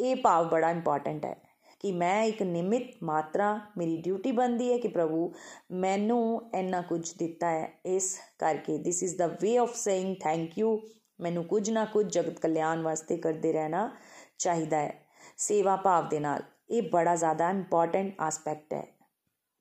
[0.00, 1.36] ਇਹ ਭਾਵ ਬੜਾ ਇੰਪੋਰਟੈਂਟ ਹੈ
[1.80, 5.32] ਕਿ ਮੈਂ ਇੱਕ ਨਿਮਿਤ ਮਾਤਰਾ ਮੇਰੀ ਡਿਊਟੀ ਬੰਦੀ ਹੈ ਕਿ ਪ੍ਰਭੂ
[5.72, 10.78] ਮੈਨੂੰ ਇੰਨਾ ਕੁਝ ਦਿੱਤਾ ਹੈ ਇਸ ਕਰਕੇ this is the way of saying thank you
[11.20, 13.90] ਮੈਨੂੰ ਕੁਝ ਨਾ ਕੁਝ ਜਗਤ ਕਲਿਆਣ ਵਾਸਤੇ ਕਰਦੇ ਰਹਿਣਾ
[14.38, 14.94] ਚਾਹੀਦਾ ਹੈ
[15.38, 18.86] ਸੇਵਾ ਭਾਵ ਦੇ ਨਾਲ ਇਹ ਬੜਾ ਜ਼ਿਆਦਾ ਇੰਪੋਰਟੈਂਟ ਐਸਪੈਕਟ ਹੈ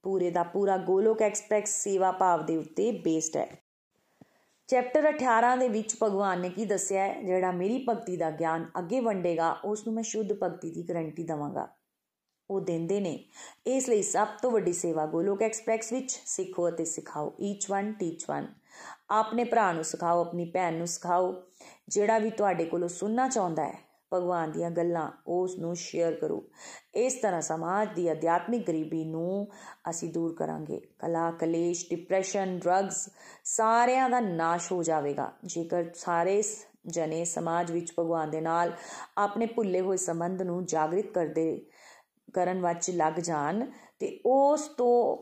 [0.04, 3.48] ਪੂਰੇ ਦਾ ਪੂਰਾ ਗੋਲੋਕ ਐਕਸਪ੍ਰੈਸ ਸੇਵਾ ਭਾਵ ਦੇ ਉੱਤੇ ਬੇਸਡ ਹੈ।
[4.68, 7.22] ਚੈਪਟਰ 18 ਦੇ ਵਿੱਚ ਭਗਵਾਨ ਨੇ ਕੀ ਦੱਸਿਆ ਹੈ?
[7.22, 11.68] ਜਿਹੜਾ ਮੇਰੀ ਭਗਤੀ ਦਾ ਗਿਆਨ ਅੱਗੇ ਵੰਡੇਗਾ ਉਸ ਨੂੰ ਮੈਂ ਸ਼ੁੱਧ ਭਗਤੀ ਦੀ ਗਾਰੰਟੀ ਦਵਾਂਗਾ।
[12.50, 13.26] ਉਹ ਦਿੰਦੇ ਨੇ,
[13.68, 18.26] ਇਸ ਲਈ ਸਭ ਤੋਂ ਵੱਡੀ ਸੇਵਾ ਗੋਲੋਕ ਐਕਸਪ੍ਰੈਸ ਵਿੱਚ ਸਿੱਖੋ ਅਤੇ ਸਿਖਾਓ ਈਚ ਵਨ ਟੀਚ
[18.30, 18.48] ਵਨ
[19.10, 21.44] ਆਪਣੇ ਭਰਾ ਨੂੰ ਸਿਖਾਓ, ਆਪਣੀ ਭੈਣ ਨੂੰ ਸਿਖਾਓ।
[21.88, 26.44] ਜਿਹੜਾ ਵੀ ਤੁਹਾਡੇ ਕੋਲੋਂ ਸੁਣਨਾ ਚਾਹੁੰਦਾ ਹੈ ਭਗਵਾਨ ਦੀਆਂ ਗੱਲਾਂ ਉਸ ਨੂੰ ਸ਼ੇਅਰ ਕਰੋ।
[26.96, 29.48] ਇਸ ਤਰ੍ਹਾਂ ਸਮਾਜ ਦੀ ਅਧਿਆਤਮਿਕ ਗਰੀਬੀ ਨੂੰ
[29.90, 33.10] ਅਸੀਂ ਦੂਰ ਕਰਾਂਗੇ। ਕਲਾ, ਕਲੇਸ਼ ਡਿਪਰੈਸ਼ਨ ਡਰੱਗਸ
[33.44, 36.42] ਸਾਰਿਆਂ ਦਾ ਨਾਸ਼ ਹੋ ਜਾਵੇਗਾ। ਜੇਕਰ ਸਾਰੇ
[36.88, 38.72] ਜਨੇ ਸਮਾਜ ਵਿੱਚ ਭਗਵਾਨ ਦੇ ਨਾਲ
[39.18, 41.66] ਆਪਣੇ ਭੁੱਲੇ ਹੋਏ ਸੰਬੰਧ ਨੂੰ ਜਾਗਰਿਤ ਕਰਦੇ
[42.34, 43.66] ਕਰਨ ਵਿੱਚ ਲੱਗ ਜਾਣ,
[44.00, 45.18] ਤੇ ਉਸ ਤੋਂ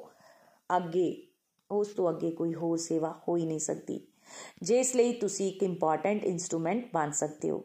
[0.77, 1.27] ਅੱਗੇ,
[1.71, 3.99] ਉਸ ਤੋਂ ਅੱਗੇ ਕੋਈ ਹੋਰ ਸੇਵਾ ਹੋ ਹੀ ਨਹੀਂ ਸਕਦੀ।
[4.61, 7.63] ਜਿਸ ਲਈ ਤੁਸੀਂ ਇੱਕ ਇੰਪੋਰਟੈਂਟ ਇਨਸਟਰੂਮੈਂਟ ਬਣ ਸਕਦੇ ਹੋ।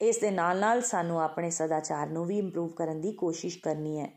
[0.00, 4.10] ਇਸ ਦੇ ਨਾਲ ਨਾਲ ਸਾਨੂੰ ਆਪਣੇ ਸਦਾਚਾਰ ਨੂੰ ਵੀ ਇੰਪਰੂਵ ਕਰਨ ਦੀ ਕੋਸ਼ਿਸ਼ ਕਰਨੀ ਹੈ।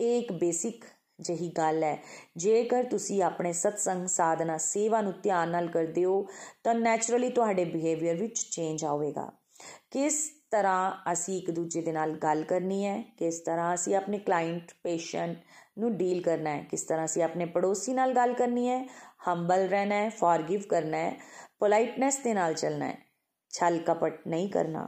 [0.00, 0.84] ਇਹ ਇੱਕ ਬੇਸਿਕ
[1.20, 1.98] ਜਹੀ ਗੱਲ ਹੈ।
[2.36, 6.26] ਜੇਕਰ ਤੁਸੀਂ ਆਪਣੇ ਸਤਸੰਗ, ਸਾਧਨਾ, ਸੇਵਾ ਨੂੰ ਧਿਆਨ ਨਾਲ ਕਰਦੇ ਹੋ,
[6.64, 9.30] ਤਾਂ ਨੇਚਰਲੀ ਤੁਹਾਡੇ ਬਿਹੇਵੀਅਰ ਵਿੱਚ ਚੇਂਜ ਆਵੇਗਾ।
[9.90, 14.72] ਕਿਸ ਤਰ੍ਹਾਂ ਅਸੀਂ ਇੱਕ ਦੂਜੇ ਦੇ ਨਾਲ ਗੱਲ ਕਰਨੀ ਹੈ, ਕਿਸ ਤਰ੍ਹਾਂ ਅਸੀਂ ਆਪਣੇ ਕਲਾਇੰਟ
[14.82, 15.36] ਪੇਸ਼ੈਂਟ
[15.78, 18.86] ਨੂੰ ਡੀਲ ਕਰਨਾ ਹੈ, ਕਿਸ ਤਰ੍ਹਾਂ ਅਸੀਂ ਆਪਣੇ ਪੜੋਸੀ ਨਾਲ ਗੱਲ ਕਰਨੀ ਹੈ
[19.28, 21.16] ਹੰਬਲ ਰਹਿਣਾ ਹੈ ਫੋਰਗਿਵ ਕਰਨਾ ਹੈ
[21.58, 23.07] ਪੋਲਾਈਟਨੈਸ ਦੇ ਨਾਲ ਚੱਲਣਾ ਹੈ।
[23.58, 24.86] ਛਲ ਕਪਟ ਨਹੀਂ ਕਰਨਾ।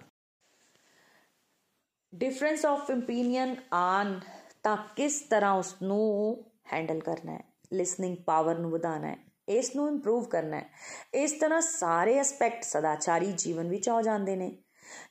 [2.13, 4.21] ਡਿਫਰੈਂਸ ਆਫ ਓਪੀਨੀਅਨ ਆਨ
[4.63, 9.17] ਤਾਂ ਕਿਸ ਤਰ੍ਹਾਂ ਉਸ ਨੂੰ ਹੈਂਡਲ ਕਰਨਾ ਹੈ, ਲਿਸਨਿੰਗ ਪਾਵਰ ਨੂੰ ਵਧਾਉਣਾ ਹੈ
[9.49, 10.69] ਇਸ ਨੂੰ ਇੰਪਰੂਵ ਕਰਨਾ ਹੈ।
[11.15, 14.51] ਇਸ ਤਰ੍ਹਾਂ ਸਾਰੇ ਐਸਪੈਕਟ ਸਦਾਚਾਰੀ ਜੀਵਨ ਵਿੱਚ ਆ ਜਾਂਦੇ ਨੇ।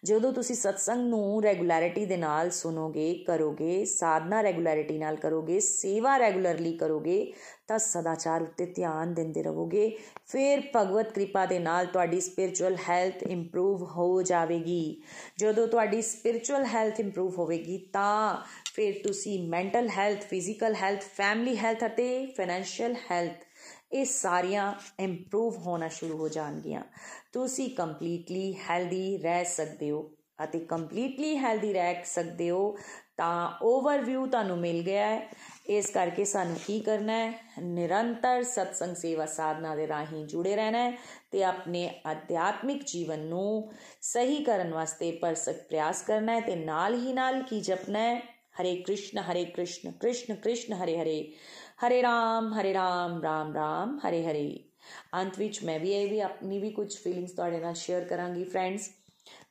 [0.04, 6.78] ਜਦੋਂ ਤੁਸੀਂ ਸਤਸੰਗ ਨੂੰ ਰੈਗੂਲੈਰਿਟੀ ਦੇ ਨਾਲ ਸੁਣੋਗੇ, ਕਰੋਗੇ, ਸਾਧਨਾ ਰੈਗੂਲੈਰਿਟੀ ਨਾਲ ਕਰੋਗੇ, ਸੇਵਾ ਰੈਗੂਲਰਲੀ
[6.78, 7.34] ਕਰੋਗੇ
[7.70, 9.90] ਤਾਂ ਸਦਾਚਾਰ ਉੱਤੇ ਧਿਆਨ ਦਿੰਦੇ ਰਹੋਗੇ।
[10.28, 15.02] ਫਿਰ ਭਗਵਤ ਕਿਰਪਾ ਦੇ ਨਾਲ ਤੁਹਾਡੀ ਸਪਿਰਚੁਅਲ ਹੈਲਥ ਇੰਪਰੂਵ ਹੋ ਜਾਵੇਗੀ।
[15.38, 18.38] ਜਦੋਂ ਤੁਹਾਡੀ ਸਪਿਰਚੁਅਲ ਹੈਲਥ ਇੰਪਰੂਵ ਹੋਵੇਗੀ ਤਾਂ
[18.76, 23.46] ਫਿਰ ਤੁਸੀਂ mental health physical health family health ਅਤੇ ਫਾਈਨੈਂਸ਼ੀਅਲ ਹੈਲਥ
[23.92, 26.82] ਇਹ ਸਾਰੀਆਂ ਇੰਪਰੂਵ ਹੋਣਾ ਸ਼ੁਰੂ ਹੋ ਜਾਣਗੀਆਂ।
[27.34, 30.10] ਤੁਸੀਂ ਕੰਪਲੀਟਲੀ ਹੈਲਦੀ ਰਹਿ ਸਕਦੇ ਹੋ
[30.44, 32.78] ਅਤੇ ਕੰਪਲੀਟਲੀ ਹੈਲਦੀ ਰਹਿ ਸਕਦੇ ਹੋ
[33.20, 35.30] ਤਾਂ ਓਵਰਵਿਊ ਤੁਹਾਨੂੰ ਮਿਲ ਗਿਆ ਹੈ।
[35.70, 37.34] ਇਸ ਕਰਕੇ ਸਾਨੂੰ ਕੀ ਕਰਨਾ ਹੈ?
[37.62, 40.98] ਨਿਰੰਤਰ ਸਤਸੰਗ ਸੇਵਾ ਸਾਧਨਾ ਦੇ ਰਾਹੀਂ ਜੁੜੇ ਰਹਿਣਾ ਹੈ
[41.32, 47.14] ਤੇ ਆਪਣੇ ਅਧਿਆਤਮਿਕ ਜੀਵਨ ਨੂੰ ਸਹੀ ਕਰਨ ਵਾਸਤੇ ਪਰਸਕ ਪ੍ਰਯਾਸ ਕਰਨਾ ਹੈ ਤੇ ਨਾਲ ਹੀ
[47.14, 48.20] ਨਾਲ ਕੀ ਜਪਣਾ ਹੈ?
[48.62, 51.34] ਹਰੇ ਕ੍ਰਿਸ਼ਨ ਹਰੇ ਕ੍ਰਿਸ਼ਨ ਕ੍ਰਿਸ਼ਨ ਕ੍ਰਿਸ਼ਨ, ਹਰੇ ਹਰੇ
[51.88, 54.60] ਹਰੇ ਰਾਮ ਹਰੇ ਰਾਮ ਰਾਮ ਰਾਮ, ਹਰੇ ਹਰੇ।
[55.14, 58.90] ਅੰਤ ਵਿੱਚ ਮੈਂ ਵੀ ਇਹ ਵੀ ਆਪਣੀ ਵੀ ਕੁਝ ਫੀਲਿੰਗਸ ਤੁਹਾਡੇ ਨਾਲ ਸ਼ੇਅਰ ਕਰਾਂਗੀ ਫਰੈਂਡਸ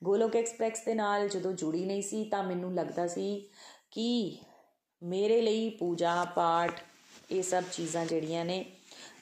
[0.05, 3.49] ਗੋਲੋਕ ਐਕਸਪ੍ਰੈਸ ਦੇ ਨਾਲ ਜਦੋਂ ਜੁੜੀ ਨਹੀਂ ਸੀ ਤਾਂ ਮੈਨੂੰ ਲੱਗਦਾ ਸੀ
[3.91, 4.39] ਕਿ
[5.03, 6.81] ਮੇਰੇ ਲਈ ਪੂਜਾ ਪਾਠ,
[7.31, 8.65] ਇਹ ਸਭ ਚੀਜ਼ਾਂ ਜਿਹੜੀਆਂ ਨੇ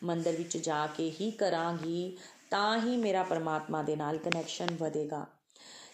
[0.03, 2.19] ਮੰਦਰ ਵਿੱਚ ਜਾ ਕੇ ਹੀ ਕਰਾਂਗੀ,
[2.51, 5.27] ਤਾਂ ਹੀ ਮੇਰਾ ਪਰਮਾਤਮਾ ਦੇ ਨਾਲ ਕਨੈਕਸ਼ਨ ਵਧੇਗਾ।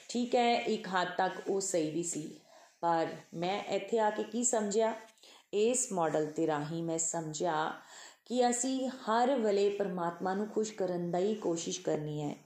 [0.08, 2.40] ਠੀਕ ਹੈ, ਇੱਕ ਹੱਦ ਤੱਕ ਉਹ ਸਹੀ ਵੀ ਸੀ।
[2.80, 4.94] ਪਰ ਮੈਂ ਇੱਥੇ ਆ ਕੇ ਕੀ ਸਮਝਿਆ?
[5.54, 7.72] ਇਸ ਮਾਡਲ ਤੇ ਰਾਹੀਂ ਮੈਂ ਸਮਝਿਆ
[8.26, 12.36] ਕਿ ਅਸੀਂ ਹਰ ਵੇਲੇ ਪਰਮਾਤਮਾ ਨੂੰ ਖੁਸ਼ ਕਰਨ ਦਾ ਹੀ ਕੋਸ਼ਿਸ਼ ਕਰਨੀ ਹੈ।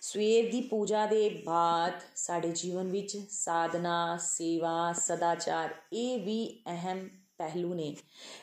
[0.00, 7.08] ਸਵੇਰ ਦੀ ਪੂਜਾ ਦੇ ਬਾਅਦ ਸਾਡੇ ਜੀਵਨ ਵਿੱਚ ਸਾਧਨਾ, ਸੇਵਾ, ਸਦਾਚਾਰ, ਇਹ ਵੀ ਅਹਿਮ
[7.38, 7.96] ਪਹਿਲੂ ਨੇ।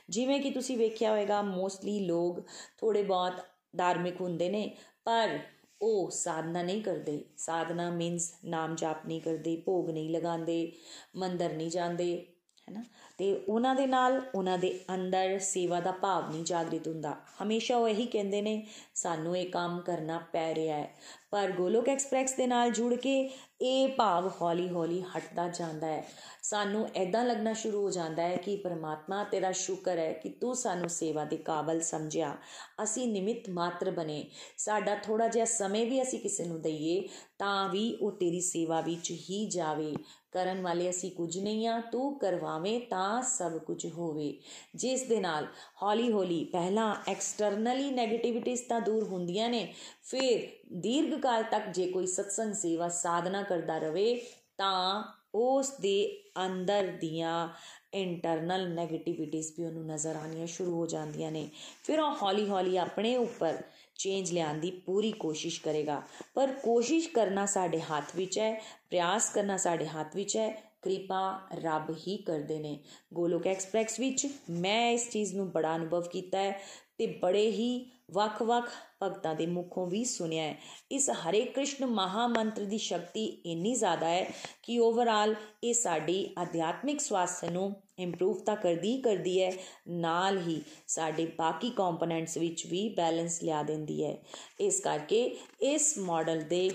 [0.09, 2.39] ਜਿਵੇਂ ਕਿ ਤੁਸੀਂ ਵੇਖਿਆ ਹੋਵੇਗਾ ਮੋਸਟਲੀ ਲੋਕ
[2.77, 3.33] ਥੋੜੇ ਬਹੁਤ
[3.77, 5.39] ਧਾਰਮਿਕ ਹੁੰਦੇ ਨੇ, ਪਰ
[5.81, 10.71] ਉਹ ਸਾਧਨਾ ਨਹੀਂ ਕਰਦੇ। ਸਾਧਨਾ ਮੀਨਸ ਨਾਮ ਜਾਪ ਨਹੀਂ ਕਰਦੇ, ਭੋਗ ਨਹੀਂ ਲਗਾਉਂਦੇ,
[11.15, 12.25] ਮੰਦਰ ਨਹੀਂ ਜਾਂਦੇ
[12.69, 12.83] ਹੈਨਾ
[13.17, 17.87] ਤੇ ਉਹਨਾਂ ਦੇ ਨਾਲ ਉਹਨਾਂ ਦੇ ਅੰਦਰ ਸੇਵਾ ਦਾ ਭਾਵ ਨਹੀਂ ਜਾਗਰਿਤ ਹੁੰਦਾ। ਹਮੇਸ਼ਾ ਉਹ
[17.87, 20.95] ਇਹੀ ਕਹਿੰਦੇ ਨੇ, ਸਾਨੂੰ ਇਹ ਕੰਮ ਕਰਨਾ ਪੈ ਰਿਹਾ ਹੈ।
[21.31, 23.29] ਪਰ ਗੋਲੋਕ ਐਕਸਪ੍ਰੈਸ ਦੇ ਨਾਲ ਜੁੜ ਕੇ
[23.61, 26.07] ਇਹ ਭਾਵ ਹੌਲੀ-ਹੌਲੀ ਹਟਦਾ ਜਾਂਦਾ ਹੈ।
[26.43, 30.89] ਸਾਨੂੰ ਐਦਾਂ ਲੱਗਣਾ ਸ਼ੁਰੂ ਹੋ ਜਾਂਦਾ ਹੈ ਕਿ ਪਰਮਾਤਮਾ ਤੇਰਾ ਸ਼ੁਕਰ ਹੈ ਕਿ ਤੂੰ ਸਾਨੂੰ
[30.89, 32.37] ਸੇਵਾ ਦੇ ਕਾਬਲ ਸਮਝਿਆ।
[32.83, 37.07] ਅਸੀਂ ਨਿਮਿਤ ਮਾਤਰ ਬਣੇ। ਸਾਡਾ ਥੋੜਾ ਜਿਹਾ ਸਮੇਂ ਵੀ ਅਸੀਂ ਕਿਸੇ ਨੂੰ ਦਈਏ,
[37.39, 39.95] ਤਾਂ ਵੀ ਉਹ ਤੇਰੀ ਸੇਵਾ ਵਿੱਚ ਹੀ ਜਾਵੇ।
[40.31, 44.33] ਕਰਨ ਵਾਲੇ ਅਸੀਂ ਕੁਝ ਨਹੀਂ ਆ ਤੂੰ ਕਰਵਾਵੇਂ ਤਾਂ ਸਭ ਕੁਝ ਹੋਵੇ।
[44.75, 45.47] ਜਿਸ ਦੇ ਨਾਲ
[45.83, 52.07] ਹੌਲੀ ਹੌਲੀ ਪਹਿਲਾਂ ਐਕਸਟਰਨਲੀ 네ਗੇਟਿਵਿਟੀਜ਼ ਤਾਂ ਦੂਰ ਹੁੰਦੀਆਂ ਨੇ, ਫਿਰ ਦੀਰਘ ਕਾਲ ਤੱਕ ਜੇ ਕੋਈ
[52.07, 54.21] ਸਤਸੰਗ ਸੇਵਾ ਸਾਧਨਾ ਕਰਦਾ ਰਵੇ
[54.57, 55.03] ਤਾਂ
[55.35, 57.49] ਉਸ ਦੇ ਅੰਦਰ ਦੀਆਂ
[57.93, 61.49] ਇੰਟਰਨਲ 네ਗੇਟਿਵਿਟੀਜ਼ ਵੀ ਉਹਨੂੰ ਨਜ਼ਰ ਆਉਣੀਆਂ ਸ਼ੁਰੂ ਹੋ ਜਾਂਦੀਆਂ ਨੇ।
[61.83, 63.61] ਫਿਰ ਉਹ ਹੌਲੀ ਹੌਲੀ ਆਪਣੇ ਉੱਪਰ
[63.95, 66.01] ਚੇਂਜ ਲਿਆਉਣ ਦੀ ਪੂਰੀ ਕੋਸ਼ਿਸ਼ ਕਰੇਗਾ।
[66.33, 68.53] ਪਰ ਕੋਸ਼ਿਸ਼ ਕਰਨਾ ਸਾਡੇ ਹੱਥ ਵਿੱਚ ਹੈ,
[68.89, 70.49] ਪ੍ਰਯਾਸ ਕਰਨਾ ਸਾਡੇ ਹੱਥ ਵਿੱਚ ਹੈ,
[70.81, 72.79] ਕਿਰਪਾ ਰੱਬ ਹੀ ਕਰਦੇ ਨੇ।
[73.13, 76.59] ਗੋਲੋਕ ਐਕਸਪ੍ਰੈਸ ਵਿੱਚ ਮੈਂ ਇਸ ਚੀਜ਼ ਨੂੰ ਬੜਾ ਅਨੁਭਵ ਕੀਤਾ ਹੈ
[76.97, 78.69] ਤੇ ਬੜੇ ਹੀ ਵੱਖ-ਵੱਖ
[79.03, 80.57] ਭਗਤਾਂ ਦੇ ਮੁਖੋਂ ਵੀ ਸੁਣਿਆ ਹੈ।
[80.91, 84.23] ਇਸ ਹਰੇ ਕ੍ਰਿਸ਼ਨ ਮਹਾਮੰਤਰ ਦੀ ਸ਼ਕਤੀ ਇੰਨੀ ਜ਼ਿਆਦਾ ਹੈ
[84.63, 89.51] ਕਿ ਓਵਰਆਲ ਇਹ ਸਾਡੀ ਅਧਿਆਤਮਿਕ ਸਵਾਸਥ ਨੂੰ ਇੰਪਰੂਵ ਤਾਂ ਕਰਦੀ ਕਰਦੀ ਹੈ,
[89.87, 94.17] ਨਾਲ ਹੀ ਸਾਡੇ ਬਾਕੀ ਕੰਪੋਨੈਂਟਸ ਵਿੱਚ ਵੀ ਬੈਲੈਂਸ ਲਿਆ ਦਿੰਦੀ ਹੈ।
[94.59, 95.23] ਇਸ ਕਰਕੇ
[95.61, 96.69] ਇਸ ਮਾਡਲ ਦੇ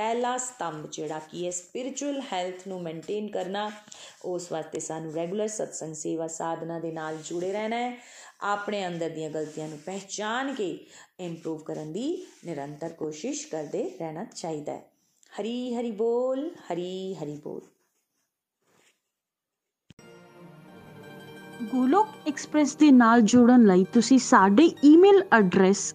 [0.00, 3.70] ਪਹਿਲਾ ਸਤੰਭ ਜਿਹੜਾ ਕੀ ਹੈ ਸਪਿਰਚੁਅਲ ਹੈਲਥ ਨੂੰ ਮੇਨਟੇਨ ਕਰਨਾ,
[4.24, 7.96] ਉਸ ਵਾਸਤੇ ਸਾਨੂੰ ਰੈਗੂਲਰ ਸਤਸੰਗ ਸੇਵਾ ਸਾਧਨਾ ਦੇ ਨਾਲ ਜੁੜੇ ਰਹਿਣਾ ਹੈ,
[8.40, 10.86] ਆਪਣੇ ਅੰਦਰ ਦੀਆਂ ਗਲਤੀਆਂ ਨੂੰ ਪਹਿਚਾਨ ਕੇ
[11.20, 14.82] ਇੰਪਰੂਵ ਕਰਨ ਦੀ ਨਿਰੰਤਰ ਕੋਸ਼ਿਸ਼ ਕਰਦੇ ਰਹਿਣਾ ਚਾਹੀਦਾ ਹੈ।
[15.40, 17.60] ਹਰੀ ਹਰੀ ਬੋਲ, ਹਰੀ ਹਰੀ ਬੋਲ।
[21.62, 25.94] ਗੋਲੋਕ ਐਕਸਪ੍ਰੈਸ ਦੇ ਨਾਲ ਜੁੜਨ ਲਈ ਤੁਸੀਂ ਸਾਡੇ ਈਮੇਲ ਐਡਰੈਸ